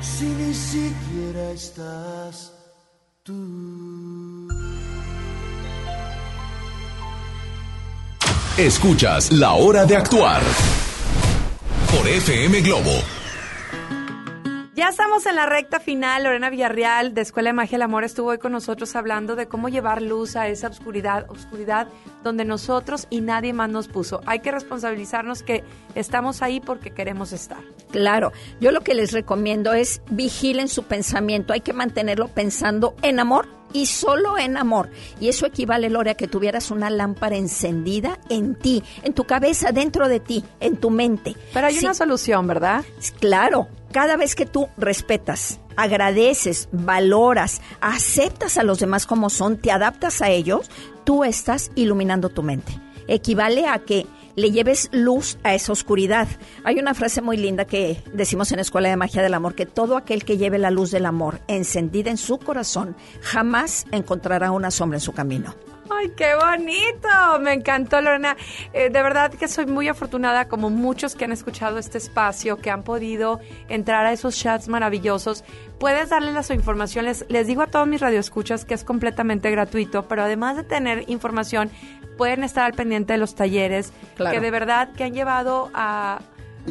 si 0.00 0.24
ni 0.24 0.54
siquiera 0.54 1.50
estás 1.52 2.52
tú? 3.22 4.48
Escuchas 8.56 9.32
La 9.32 9.52
Hora 9.52 9.84
de 9.84 9.96
Actuar 9.96 10.42
por 11.94 12.08
FM 12.08 12.60
Globo. 12.62 13.02
Ya 14.76 14.90
estamos 14.90 15.24
en 15.24 15.36
la 15.36 15.46
recta 15.46 15.80
final. 15.80 16.24
Lorena 16.24 16.50
Villarreal 16.50 17.14
de 17.14 17.22
Escuela 17.22 17.48
de 17.48 17.54
Magia 17.54 17.76
del 17.76 17.82
Amor 17.82 18.04
estuvo 18.04 18.28
hoy 18.28 18.36
con 18.36 18.52
nosotros 18.52 18.94
hablando 18.94 19.34
de 19.34 19.46
cómo 19.48 19.70
llevar 19.70 20.02
luz 20.02 20.36
a 20.36 20.48
esa 20.48 20.68
oscuridad, 20.68 21.24
oscuridad 21.30 21.88
donde 22.22 22.44
nosotros 22.44 23.06
y 23.08 23.22
nadie 23.22 23.54
más 23.54 23.70
nos 23.70 23.88
puso. 23.88 24.20
Hay 24.26 24.40
que 24.40 24.52
responsabilizarnos 24.52 25.42
que 25.42 25.64
estamos 25.94 26.42
ahí 26.42 26.60
porque 26.60 26.90
queremos 26.90 27.32
estar. 27.32 27.60
Claro, 27.90 28.32
yo 28.60 28.70
lo 28.70 28.82
que 28.82 28.94
les 28.94 29.12
recomiendo 29.12 29.72
es 29.72 30.02
vigilen 30.10 30.68
su 30.68 30.82
pensamiento. 30.82 31.54
Hay 31.54 31.62
que 31.62 31.72
mantenerlo 31.72 32.28
pensando 32.28 32.94
en 33.00 33.18
amor 33.18 33.48
y 33.72 33.86
solo 33.86 34.36
en 34.36 34.58
amor. 34.58 34.90
Y 35.20 35.28
eso 35.28 35.46
equivale, 35.46 35.88
Lore, 35.88 36.10
a 36.10 36.14
que 36.16 36.28
tuvieras 36.28 36.70
una 36.70 36.90
lámpara 36.90 37.36
encendida 37.36 38.18
en 38.28 38.54
ti, 38.54 38.82
en 39.02 39.14
tu 39.14 39.24
cabeza, 39.24 39.72
dentro 39.72 40.08
de 40.08 40.20
ti, 40.20 40.44
en 40.60 40.76
tu 40.76 40.90
mente. 40.90 41.34
Pero 41.54 41.66
hay 41.66 41.74
Sí, 41.76 41.84
una 41.86 41.94
solución, 41.94 42.46
¿verdad? 42.46 42.84
Claro, 43.20 43.68
cada 43.92 44.16
vez 44.16 44.34
que 44.34 44.46
tú 44.46 44.68
respetas, 44.76 45.60
agradeces, 45.76 46.68
valoras, 46.72 47.60
aceptas 47.80 48.58
a 48.58 48.62
los 48.62 48.80
demás 48.80 49.06
como 49.06 49.30
son, 49.30 49.56
te 49.56 49.70
adaptas 49.70 50.22
a 50.22 50.30
ellos, 50.30 50.70
tú 51.04 51.24
estás 51.24 51.70
iluminando 51.74 52.28
tu 52.28 52.42
mente. 52.42 52.72
Equivale 53.08 53.66
a 53.68 53.78
que 53.78 54.06
le 54.34 54.50
lleves 54.50 54.88
luz 54.92 55.38
a 55.42 55.54
esa 55.54 55.72
oscuridad. 55.72 56.28
Hay 56.64 56.78
una 56.78 56.94
frase 56.94 57.22
muy 57.22 57.36
linda 57.36 57.64
que 57.64 58.02
decimos 58.12 58.52
en 58.52 58.56
la 58.56 58.62
Escuela 58.62 58.88
de 58.88 58.96
Magia 58.96 59.22
del 59.22 59.34
Amor, 59.34 59.54
que 59.54 59.66
todo 59.66 59.96
aquel 59.96 60.24
que 60.24 60.36
lleve 60.36 60.58
la 60.58 60.70
luz 60.70 60.90
del 60.90 61.06
amor 61.06 61.40
encendida 61.48 62.10
en 62.10 62.18
su 62.18 62.38
corazón 62.38 62.96
jamás 63.22 63.86
encontrará 63.92 64.50
una 64.50 64.70
sombra 64.70 64.98
en 64.98 65.02
su 65.02 65.12
camino. 65.12 65.54
Ay, 65.90 66.12
qué 66.16 66.34
bonito. 66.34 67.08
Me 67.40 67.52
encantó, 67.54 68.00
Lorena. 68.00 68.36
Eh, 68.72 68.90
de 68.90 69.02
verdad 69.02 69.32
que 69.32 69.48
soy 69.48 69.66
muy 69.66 69.88
afortunada, 69.88 70.48
como 70.48 70.70
muchos 70.70 71.14
que 71.14 71.24
han 71.24 71.32
escuchado 71.32 71.78
este 71.78 71.98
espacio, 71.98 72.58
que 72.58 72.70
han 72.70 72.82
podido 72.82 73.40
entrar 73.68 74.06
a 74.06 74.12
esos 74.12 74.36
chats 74.38 74.68
maravillosos. 74.68 75.44
Puedes 75.78 76.08
darles 76.08 76.34
la 76.34 76.42
su 76.42 76.52
información. 76.54 77.04
Les, 77.04 77.24
les 77.28 77.46
digo 77.46 77.62
a 77.62 77.66
todos 77.66 77.86
mis 77.86 78.00
radioescuchas 78.00 78.64
que 78.64 78.74
es 78.74 78.84
completamente 78.84 79.50
gratuito, 79.50 80.08
pero 80.08 80.22
además 80.22 80.56
de 80.56 80.64
tener 80.64 81.04
información, 81.08 81.70
pueden 82.16 82.44
estar 82.44 82.64
al 82.64 82.72
pendiente 82.72 83.12
de 83.12 83.18
los 83.18 83.34
talleres, 83.34 83.92
Claro. 84.14 84.34
que 84.34 84.40
de 84.40 84.50
verdad 84.50 84.88
que 84.92 85.04
han 85.04 85.12
llevado 85.14 85.70
a 85.74 86.20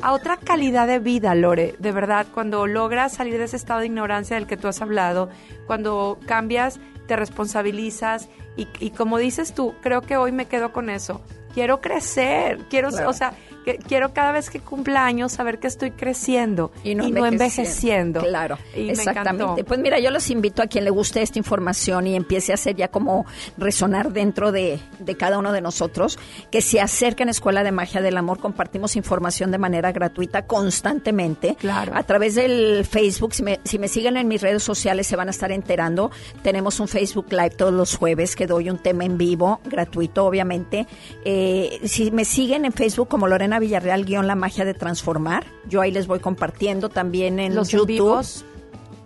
a 0.02 0.12
otra 0.12 0.36
calidad 0.36 0.88
de 0.88 1.00
vida, 1.00 1.34
Lore, 1.36 1.76
de 1.80 1.92
verdad, 1.94 2.28
cuando 2.34 2.68
logras 2.68 3.14
salir 3.14 3.38
de 3.38 3.46
ese 3.46 3.56
estado 3.56 3.80
de 3.80 3.86
ignorancia 3.86 4.36
del 4.36 4.46
que 4.46 4.58
tú 4.58 4.68
has 4.68 4.82
hablado, 4.82 5.30
cuando 5.68 6.20
cambias, 6.26 6.82
te 7.08 7.16
responsabilizas 7.16 8.28
y, 8.58 8.68
y 8.80 8.92
como 8.92 9.18
dices 9.18 9.54
tú, 9.54 9.74
creo 9.82 10.02
que 10.02 10.18
hoy 10.18 10.32
me 10.32 10.46
quedo 10.48 10.72
con 10.72 10.90
eso. 10.90 11.22
Quiero 11.54 11.82
crecer, 11.82 12.60
quiero, 12.70 12.90
Claro. 12.90 13.10
o 13.10 13.14
sea, 13.14 13.34
que 13.66 13.78
quiero 13.78 14.14
cada 14.14 14.32
vez 14.32 14.50
que 14.50 14.60
cumpla 14.60 15.06
años 15.06 15.34
saber 15.34 15.60
que 15.60 15.68
estoy 15.68 15.92
creciendo 15.92 16.72
y 16.84 16.94
no, 16.94 17.04
envejeciendo. 17.04 17.34
envejeciendo. 17.34 18.20
Claro, 18.22 18.58
Y 18.76 18.90
exactamente. 18.90 19.64
Pues 19.64 19.80
mira, 19.80 20.00
yo 20.00 20.12
los 20.12 20.30
invito 20.30 20.62
a 20.62 20.68
quien 20.68 20.84
le 20.84 20.92
guste 20.92 21.22
esta 21.22 21.40
información 21.40 22.06
y 22.08 22.16
empiece 22.16 22.52
a 22.52 22.56
hacer 22.56 22.76
ya 22.76 22.90
como 22.90 23.26
resonar 23.58 24.14
dentro 24.14 24.52
de, 24.52 24.80
de 25.00 25.18
cada 25.18 25.40
uno 25.40 25.52
de 25.52 25.62
nosotros, 25.62 26.20
que 26.52 26.62
se 26.62 26.80
acerquen 26.80 27.28
a 27.28 27.32
Escuela 27.32 27.64
de 27.64 27.72
Magia 27.72 28.02
del 28.02 28.18
Amor. 28.18 28.40
Compartimos 28.40 28.96
información 28.96 29.52
de 29.52 29.58
manera 29.58 29.92
gratuita 29.92 30.46
constantemente. 30.46 31.56
Claro. 31.56 31.94
A 31.96 32.04
través 32.04 32.36
del 32.36 32.86
Facebook, 32.86 33.34
si 33.34 33.44
me, 33.44 33.60
si 33.64 33.80
me 33.80 33.88
siguen 33.88 34.18
en 34.18 34.28
mis 34.28 34.42
redes 34.42 34.62
sociales 34.62 35.08
se 35.08 35.16
van 35.16 35.28
a 35.28 35.32
estar 35.32 35.52
enterando. 35.52 36.12
Tenemos 36.44 36.80
un 36.80 36.88
Facebook 36.88 37.28
Live 37.32 37.52
todos 37.52 37.74
los 37.74 37.96
jueves 37.96 38.36
que 38.36 38.46
doy 38.46 38.70
un 38.70 38.78
tema 38.78 39.06
en 39.06 39.18
vivo, 39.18 39.60
gratuito 39.66 40.26
obviamente. 40.26 40.86
Eh, 41.24 41.80
si 41.86 42.12
me 42.12 42.26
siguen 42.26 42.66
en 42.66 42.72
Facebook 42.72 43.08
como 43.08 43.28
Lorena 43.28 43.55
Villarreal, 43.60 44.06
guion 44.06 44.28
La 44.28 44.36
Magia 44.36 44.66
de 44.66 44.74
Transformar, 44.74 45.46
yo 45.68 45.82
ahí 45.82 45.92
les 45.92 46.08
voy 46.08 46.20
compartiendo 46.20 46.90
también 46.90 47.40
en 47.40 47.56
Los 47.56 47.70
YouTube. 47.70 48.24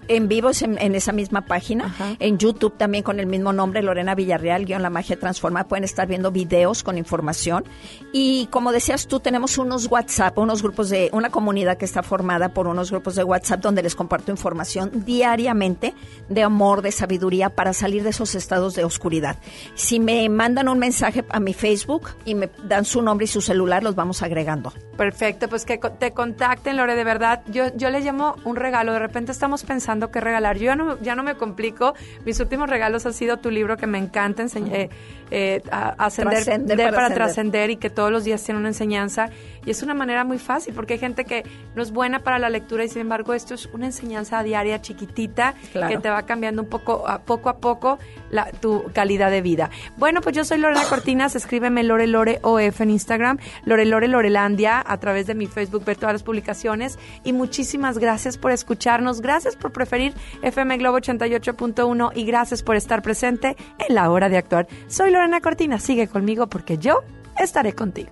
En 0.09 0.27
vivos 0.27 0.61
en, 0.61 0.77
en 0.81 0.95
esa 0.95 1.13
misma 1.13 1.41
página. 1.41 1.95
En 2.19 2.37
YouTube 2.37 2.75
también 2.75 3.03
con 3.03 3.19
el 3.19 3.27
mismo 3.27 3.53
nombre, 3.53 3.81
Lorena 3.81 4.15
Villarreal, 4.15 4.65
guion 4.65 4.81
La 4.81 4.89
Magia 4.89 5.17
Transforma. 5.17 5.67
Pueden 5.67 5.83
estar 5.83 6.07
viendo 6.07 6.31
videos 6.31 6.83
con 6.83 6.97
información. 6.97 7.63
Y 8.11 8.47
como 8.47 8.71
decías 8.71 9.07
tú, 9.07 9.19
tenemos 9.19 9.57
unos 9.57 9.85
WhatsApp, 9.89 10.37
unos 10.37 10.63
grupos 10.63 10.89
de, 10.89 11.09
una 11.13 11.29
comunidad 11.29 11.77
que 11.77 11.85
está 11.85 12.03
formada 12.03 12.49
por 12.49 12.67
unos 12.67 12.91
grupos 12.91 13.15
de 13.15 13.23
WhatsApp 13.23 13.61
donde 13.61 13.83
les 13.83 13.95
comparto 13.95 14.31
información 14.31 14.91
diariamente 15.05 15.93
de 16.27 16.43
amor, 16.43 16.81
de 16.81 16.91
sabiduría 16.91 17.51
para 17.51 17.73
salir 17.73 18.03
de 18.03 18.09
esos 18.09 18.35
estados 18.35 18.75
de 18.75 18.83
oscuridad. 18.83 19.37
Si 19.75 19.99
me 19.99 20.27
mandan 20.29 20.69
un 20.69 20.79
mensaje 20.79 21.23
a 21.29 21.39
mi 21.39 21.53
Facebook 21.53 22.09
y 22.25 22.35
me 22.35 22.49
dan 22.63 22.85
su 22.85 23.01
nombre 23.01 23.25
y 23.25 23.27
su 23.27 23.41
celular, 23.41 23.83
los 23.83 23.95
vamos 23.95 24.21
agregando. 24.21 24.73
Perfecto, 24.99 25.47
pues 25.47 25.63
que 25.63 25.77
te 25.77 26.11
contacten, 26.11 26.75
Lore, 26.75 26.93
de 26.95 27.05
verdad. 27.05 27.41
Yo, 27.47 27.73
yo 27.75 27.89
le 27.89 28.01
llamo 28.01 28.35
un 28.43 28.57
regalo. 28.57 28.91
De 28.91 28.99
repente 28.99 29.31
estamos 29.31 29.63
pensando 29.63 30.11
qué 30.11 30.19
regalar. 30.19 30.57
Yo 30.57 30.65
ya 30.65 30.75
no, 30.75 30.99
ya 31.01 31.15
no 31.15 31.23
me 31.23 31.35
complico. 31.35 31.93
Mis 32.25 32.37
últimos 32.41 32.69
regalos 32.69 33.05
han 33.05 33.13
sido 33.13 33.37
tu 33.37 33.49
libro 33.49 33.77
que 33.77 33.87
me 33.87 33.97
encanta, 33.97 34.43
eh, 34.43 34.89
eh, 35.31 35.61
ascender 35.97 36.43
Trascender 36.43 36.77
de- 36.77 36.83
para 36.83 36.95
para 36.95 37.05
ascender. 37.05 37.25
trascender 37.27 37.69
y 37.69 37.77
que 37.77 37.89
todos 37.89 38.11
los 38.11 38.25
días 38.25 38.43
tiene 38.43 38.59
una 38.59 38.67
enseñanza. 38.67 39.29
Y 39.65 39.71
es 39.71 39.83
una 39.83 39.93
manera 39.93 40.23
muy 40.25 40.37
fácil 40.37 40.73
porque 40.73 40.93
hay 40.93 40.99
gente 40.99 41.23
que 41.23 41.43
no 41.75 41.81
es 41.81 41.91
buena 41.91 42.19
para 42.19 42.37
la 42.39 42.49
lectura 42.49 42.83
y 42.83 42.89
sin 42.89 43.01
embargo 43.01 43.33
esto 43.33 43.53
es 43.53 43.67
una 43.67 43.85
enseñanza 43.85 44.41
diaria 44.43 44.81
chiquitita 44.81 45.53
Claro. 45.71 45.93
que 45.95 45.97
te 46.01 46.09
va 46.09 46.23
cambiando 46.23 46.61
un 46.63 46.69
poco 46.69 47.07
a 47.07 47.19
poco 47.21 47.49
a 47.49 47.57
poco 47.57 47.99
la, 48.31 48.51
tu 48.51 48.83
calidad 48.93 49.31
de 49.31 49.41
vida. 49.41 49.69
Bueno, 49.97 50.21
pues 50.21 50.35
yo 50.35 50.43
soy 50.43 50.57
Lorena 50.57 50.83
Cortinas, 50.89 51.35
escríbeme 51.35 51.83
Lore 51.83 52.07
Lore 52.07 52.39
OF 52.41 52.81
en 52.81 52.89
Instagram, 52.89 53.37
Lore 53.65 53.85
Lore 53.85 54.07
Lorelandia 54.07 54.83
a 54.89 54.97
través 54.97 55.27
de 55.27 55.35
mi 55.35 55.47
Facebook, 55.47 55.85
ver 55.85 55.97
todas 55.97 56.13
las 56.13 56.23
publicaciones 56.23 56.99
y 57.23 57.31
muchísimas 57.31 57.97
gracias 57.97 58.37
por 58.37 58.51
escucharnos, 58.51 59.21
gracias 59.21 59.55
por 59.55 59.71
preferir 59.71 60.13
FM 60.41 60.77
Globo 60.77 60.97
88.1 60.97 62.11
y 62.15 62.25
gracias 62.25 62.63
por 62.63 62.75
estar 62.75 63.01
presente 63.01 63.55
en 63.87 63.95
la 63.95 64.09
hora 64.09 64.27
de 64.27 64.37
actuar. 64.37 64.67
Soy 64.87 65.11
Lorena 65.11 65.39
Cortina, 65.39 65.79
sigue 65.79 66.07
conmigo 66.07 66.47
porque 66.47 66.77
yo 66.77 67.03
estaré 67.37 67.73
contigo. 67.73 68.11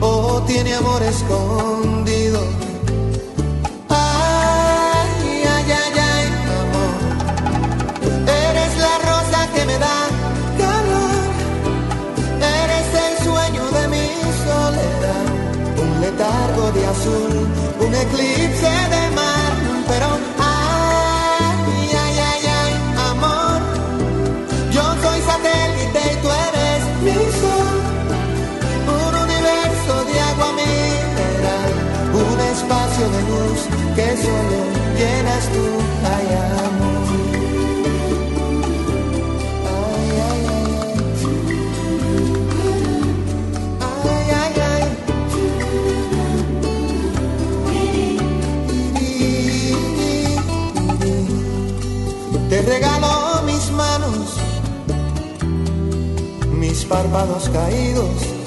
o 0.00 0.42
tiene 0.46 0.74
amor 0.74 1.02
escondido. 1.02 2.40
Ay, 3.88 5.42
ay, 5.54 5.72
ay, 5.82 5.94
ay, 6.14 6.26
amor. 6.62 6.96
Eres 8.46 8.72
la 8.78 8.94
rosa 9.10 9.40
que 9.54 9.64
me 9.66 9.78
da 9.78 9.98
calor. 10.58 11.28
Eres 12.62 12.88
el 13.04 13.14
sueño 13.24 13.64
de 13.78 13.88
mi 13.88 14.06
soledad. 14.46 15.26
Un 15.82 16.00
letargo 16.00 16.72
de 16.72 16.86
azul, 16.86 17.34
un 17.80 17.94
eclipse 17.94 18.72
de 18.94 18.97
que 33.98 34.10
solo 34.16 34.60
llenas 34.96 35.44
tú, 35.54 35.64
ay 36.14 36.26
amor. 36.66 37.06
Ay, 44.04 44.26
ay, 44.42 44.54
ay. 44.72 44.84
Te 52.50 52.58
regalo 52.62 53.10
mis 53.46 53.64
manos, 53.72 54.26
mis 56.52 56.84
párpados 56.84 57.48
caídos 57.48 58.38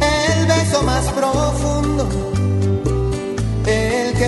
el 0.00 0.46
beso 0.46 0.82
más 0.84 1.06
profundo, 1.18 2.04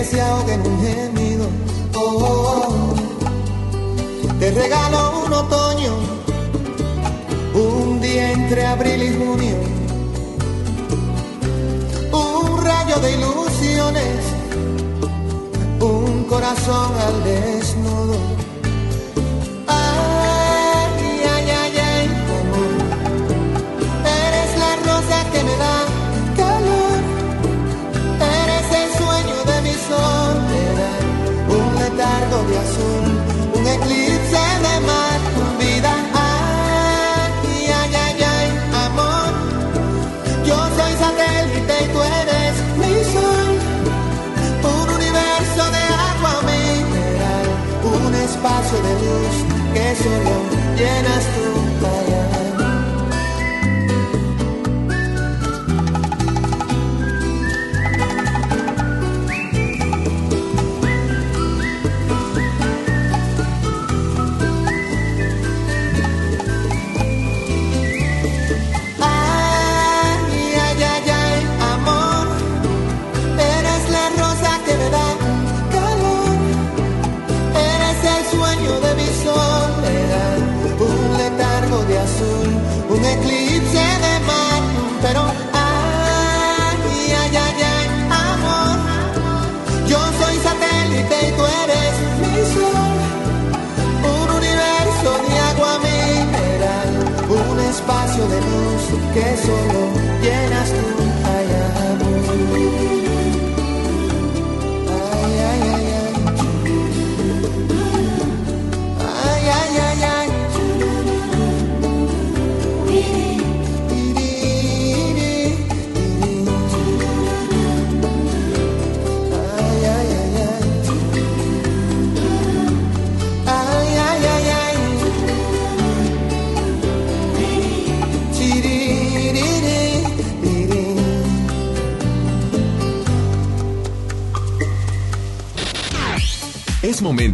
se 0.09 0.19
en 0.53 0.61
un 0.61 0.79
gemido. 0.81 1.47
Oh, 1.95 1.99
oh, 1.99 2.67
oh. 2.67 2.95
Te 4.39 4.51
regalo 4.51 5.25
un 5.25 5.33
otoño, 5.33 5.93
un 7.53 7.99
día 7.99 8.31
entre 8.31 8.65
abril 8.65 9.03
y 9.03 9.17
junio, 9.17 9.55
un 12.11 12.63
rayo 12.63 12.99
de 12.99 13.11
ilusiones, 13.13 14.23
un 15.81 16.23
corazón 16.25 16.91
al 17.07 17.23
desnudo. 17.23 18.36
De 32.45 32.57
azul, 32.57 33.05
un 33.55 33.67
eclipse 33.67 34.43
de 34.65 34.75
mar, 34.89 35.19
vida. 35.59 35.93
Ay, 36.13 37.71
ay, 37.79 37.95
ay, 38.05 38.23
ay, 38.35 38.47
amor. 38.85 39.31
Yo 40.45 40.57
soy 40.77 40.93
satélite 41.03 41.75
y 41.83 41.87
tú 41.93 41.99
eres 42.21 42.53
mi 42.81 42.93
sol. 43.13 43.49
Un 44.63 44.87
universo 44.99 45.63
de 45.75 45.83
agua 46.11 46.35
mineral, 46.51 47.47
un 47.83 48.15
espacio 48.15 48.77
de 48.87 48.93
luz 49.03 49.35
que 49.73 49.95
solo 50.03 50.35
llenas 50.77 51.23
tú. 51.33 51.46